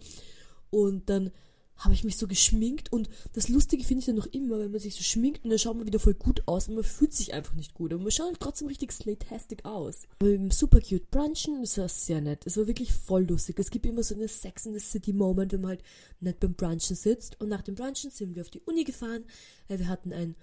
Und 0.69 1.09
dann 1.09 1.31
habe 1.77 1.93
ich 1.93 2.03
mich 2.03 2.17
so 2.17 2.27
geschminkt 2.27 2.91
und 2.91 3.09
das 3.33 3.49
Lustige 3.49 3.83
finde 3.83 3.99
ich 3.99 4.05
dann 4.07 4.15
noch 4.15 4.25
immer, 4.27 4.59
wenn 4.59 4.71
man 4.71 4.79
sich 4.79 4.95
so 4.95 5.03
schminkt 5.03 5.43
und 5.43 5.51
dann 5.51 5.59
schaut 5.59 5.77
man 5.77 5.85
wieder 5.85 5.99
voll 5.99 6.15
gut 6.15 6.41
aus 6.47 6.67
und 6.67 6.75
man 6.75 6.83
fühlt 6.83 7.13
sich 7.13 7.33
einfach 7.33 7.53
nicht 7.53 7.73
gut, 7.73 7.93
aber 7.93 8.01
man 8.01 8.11
schaut 8.11 8.39
trotzdem 8.39 8.67
richtig 8.67 8.91
slatastic 8.91 9.63
aus. 9.63 10.07
Wir 10.19 10.37
haben 10.37 10.51
super 10.51 10.81
cute 10.81 11.09
brunchen, 11.11 11.61
das 11.61 11.77
war 11.77 11.87
sehr 11.87 12.21
nett, 12.21 12.45
es 12.45 12.57
war 12.57 12.67
wirklich 12.67 12.93
voll 12.93 13.25
lustig. 13.25 13.59
Es 13.59 13.69
gibt 13.69 13.85
immer 13.85 14.03
so 14.03 14.15
eine 14.15 14.27
Sex 14.27 14.65
in 14.65 14.73
the 14.73 14.79
City 14.79 15.13
Moment, 15.13 15.53
wenn 15.53 15.61
man 15.61 15.69
halt 15.69 15.83
nett 16.19 16.39
beim 16.39 16.55
Brunchen 16.55 16.95
sitzt 16.95 17.39
und 17.39 17.49
nach 17.49 17.61
dem 17.61 17.75
Brunchen 17.75 18.09
sind 18.09 18.35
wir 18.35 18.41
auf 18.41 18.49
die 18.49 18.61
Uni 18.61 18.83
gefahren, 18.83 19.25
wir 19.67 19.87
hatten 19.87 20.13
ein, 20.13 20.35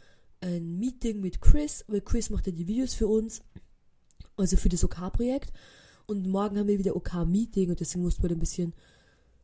ein 0.45 0.79
Meeting 0.79 1.21
mit 1.21 1.41
Chris, 1.41 1.85
weil 1.89 2.03
Chris 2.03 2.29
macht 2.29 2.47
ja 2.47 2.53
die 2.53 2.69
Videos 2.69 2.93
für 2.93 3.09
uns, 3.09 3.41
also 4.37 4.57
für 4.57 4.69
das 4.69 4.85
OK-Projekt 4.85 5.53
und 6.07 6.27
morgen 6.27 6.59
haben 6.59 6.69
wir 6.69 6.79
wieder 6.79 6.97
OK-Meeting 6.97 7.71
und 7.71 7.81
deswegen 7.81 8.05
mussten 8.05 8.23
wir 8.23 8.31
ein 8.31 8.39
bisschen 8.39 8.75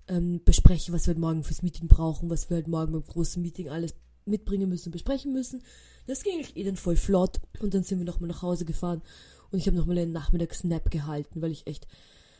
ähm, 0.08 0.42
besprechen, 0.44 0.92
was 0.92 1.06
wir 1.06 1.14
halt 1.14 1.18
morgen 1.20 1.42
fürs 1.42 1.62
Meeting 1.62 1.88
brauchen, 1.88 2.28
was 2.28 2.50
wir 2.50 2.56
halt 2.56 2.68
morgen 2.68 2.92
beim 2.92 3.04
großen 3.04 3.40
Meeting 3.40 3.70
alles 3.70 3.94
mitbringen 4.26 4.68
müssen 4.68 4.88
und 4.88 4.92
besprechen 4.92 5.32
müssen. 5.32 5.62
Das 6.06 6.22
ging 6.22 6.34
eigentlich 6.34 6.56
eh 6.56 6.64
dann 6.64 6.76
voll 6.76 6.96
flott 6.96 7.40
und 7.60 7.72
dann 7.72 7.82
sind 7.82 7.98
wir 7.98 8.04
nochmal 8.04 8.28
nach 8.28 8.42
Hause 8.42 8.66
gefahren 8.66 9.00
und 9.50 9.58
ich 9.58 9.66
habe 9.66 9.78
nochmal 9.78 9.96
einen 9.96 10.12
Nachmittagsnap 10.12 10.90
gehalten, 10.90 11.40
weil 11.40 11.52
ich 11.52 11.66
echt, 11.66 11.88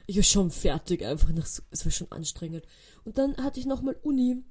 ich 0.06 0.16
war 0.16 0.22
schon 0.22 0.50
fertig 0.50 1.02
einfach, 1.02 1.30
nach, 1.30 1.46
es 1.46 1.84
war 1.84 1.92
schon 1.92 2.12
anstrengend. 2.12 2.66
Und 3.04 3.16
dann 3.16 3.38
hatte 3.38 3.58
ich 3.58 3.64
nochmal 3.64 3.96
Uni, 4.02 4.42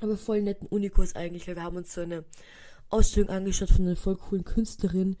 aber 0.00 0.18
voll 0.18 0.42
netten 0.42 0.66
Unikurs 0.68 1.16
eigentlich, 1.16 1.48
weil 1.48 1.56
wir 1.56 1.62
haben 1.62 1.76
uns 1.76 1.94
so 1.94 2.02
eine 2.02 2.24
Ausstellung 2.90 3.30
angeschaut 3.30 3.70
von 3.70 3.86
einer 3.86 3.96
voll 3.96 4.16
coolen 4.16 4.44
Künstlerin, 4.44 5.16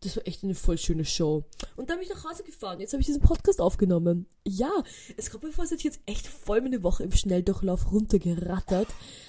das 0.00 0.16
war 0.16 0.26
echt 0.26 0.42
eine 0.42 0.54
voll 0.54 0.78
schöne 0.78 1.04
Show. 1.04 1.44
Und 1.76 1.88
dann 1.88 1.98
bin 1.98 2.08
ich 2.08 2.14
nach 2.14 2.24
Hause 2.24 2.42
gefahren. 2.42 2.80
Jetzt 2.80 2.92
habe 2.92 3.00
ich 3.00 3.06
diesen 3.06 3.22
Podcast 3.22 3.60
aufgenommen. 3.60 4.26
Ja, 4.44 4.70
es 5.16 5.30
kommt 5.30 5.44
mir 5.44 5.52
vor, 5.52 5.62
als 5.62 5.70
hätte 5.70 5.80
ich 5.80 5.84
jetzt 5.84 6.00
echt 6.06 6.26
voll 6.26 6.60
meine 6.60 6.82
Woche 6.82 7.04
im 7.04 7.12
Schnelldurchlauf 7.12 7.92
runtergerattert. 7.92 8.88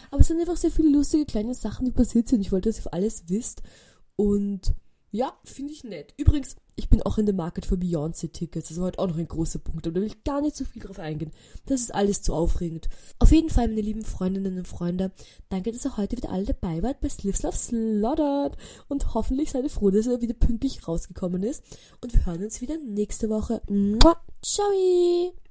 Aber 0.10 0.22
es 0.22 0.28
sind 0.28 0.39
einfach 0.39 0.58
sehr 0.58 0.72
viele 0.72 0.89
lustige 0.89 1.26
kleine 1.26 1.54
Sachen, 1.54 1.86
die 1.86 1.91
passiert 1.91 2.28
sind. 2.28 2.41
Ich 2.41 2.52
wollte, 2.52 2.69
dass 2.69 2.86
ihr 2.86 2.93
alles 2.93 3.26
wisst. 3.28 3.62
Und 4.15 4.74
ja, 5.13 5.32
finde 5.43 5.73
ich 5.73 5.84
nett. 5.84 6.12
Übrigens, 6.17 6.56
ich 6.76 6.89
bin 6.89 7.04
auch 7.04 7.19
in 7.19 7.28
der 7.28 7.36
Market 7.36 7.67
für 7.67 7.76
Beyoncé-Tickets. 7.76 8.69
Das 8.69 8.78
war 8.78 8.86
halt 8.86 8.97
auch 8.97 9.06
noch 9.06 9.19
ein 9.19 9.28
großer 9.28 9.60
Punkt. 9.60 9.86
Da 9.86 9.93
will 9.93 10.02
ich 10.02 10.23
gar 10.23 10.41
nicht 10.41 10.56
so 10.56 10.65
viel 10.65 10.82
drauf 10.82 10.97
eingehen. 10.97 11.30
Das 11.67 11.82
ist 11.82 11.93
alles 11.93 12.23
zu 12.23 12.34
aufregend. 12.34 12.89
Auf 13.19 13.32
jeden 13.32 13.52
Fall, 13.52 13.67
meine 13.67 13.82
lieben 13.82 14.04
Freundinnen 14.04 14.58
und 14.58 14.67
Freunde, 14.67 15.12
danke, 15.49 15.71
dass 15.71 15.86
ihr 15.86 15.97
heute 15.97 16.17
wieder 16.17 16.32
alle 16.32 16.45
dabei 16.45 16.82
wart 16.82 16.99
bei 16.99 17.10
Slivs 17.10 17.43
Love 17.43 17.56
Slaughtered. 17.56 18.58
Und 18.88 19.13
hoffentlich 19.13 19.52
seid 19.52 19.65
ihr 19.65 19.69
froh, 19.69 19.91
dass 19.91 20.08
er 20.08 20.21
wieder 20.21 20.34
pünktlich 20.34 20.88
rausgekommen 20.88 21.43
ist. 21.43 21.63
Und 22.02 22.12
wir 22.12 22.26
hören 22.26 22.43
uns 22.43 22.60
wieder 22.62 22.80
nächste 22.80 23.30
Woche. 23.30 23.62
Ciao! 24.41 25.42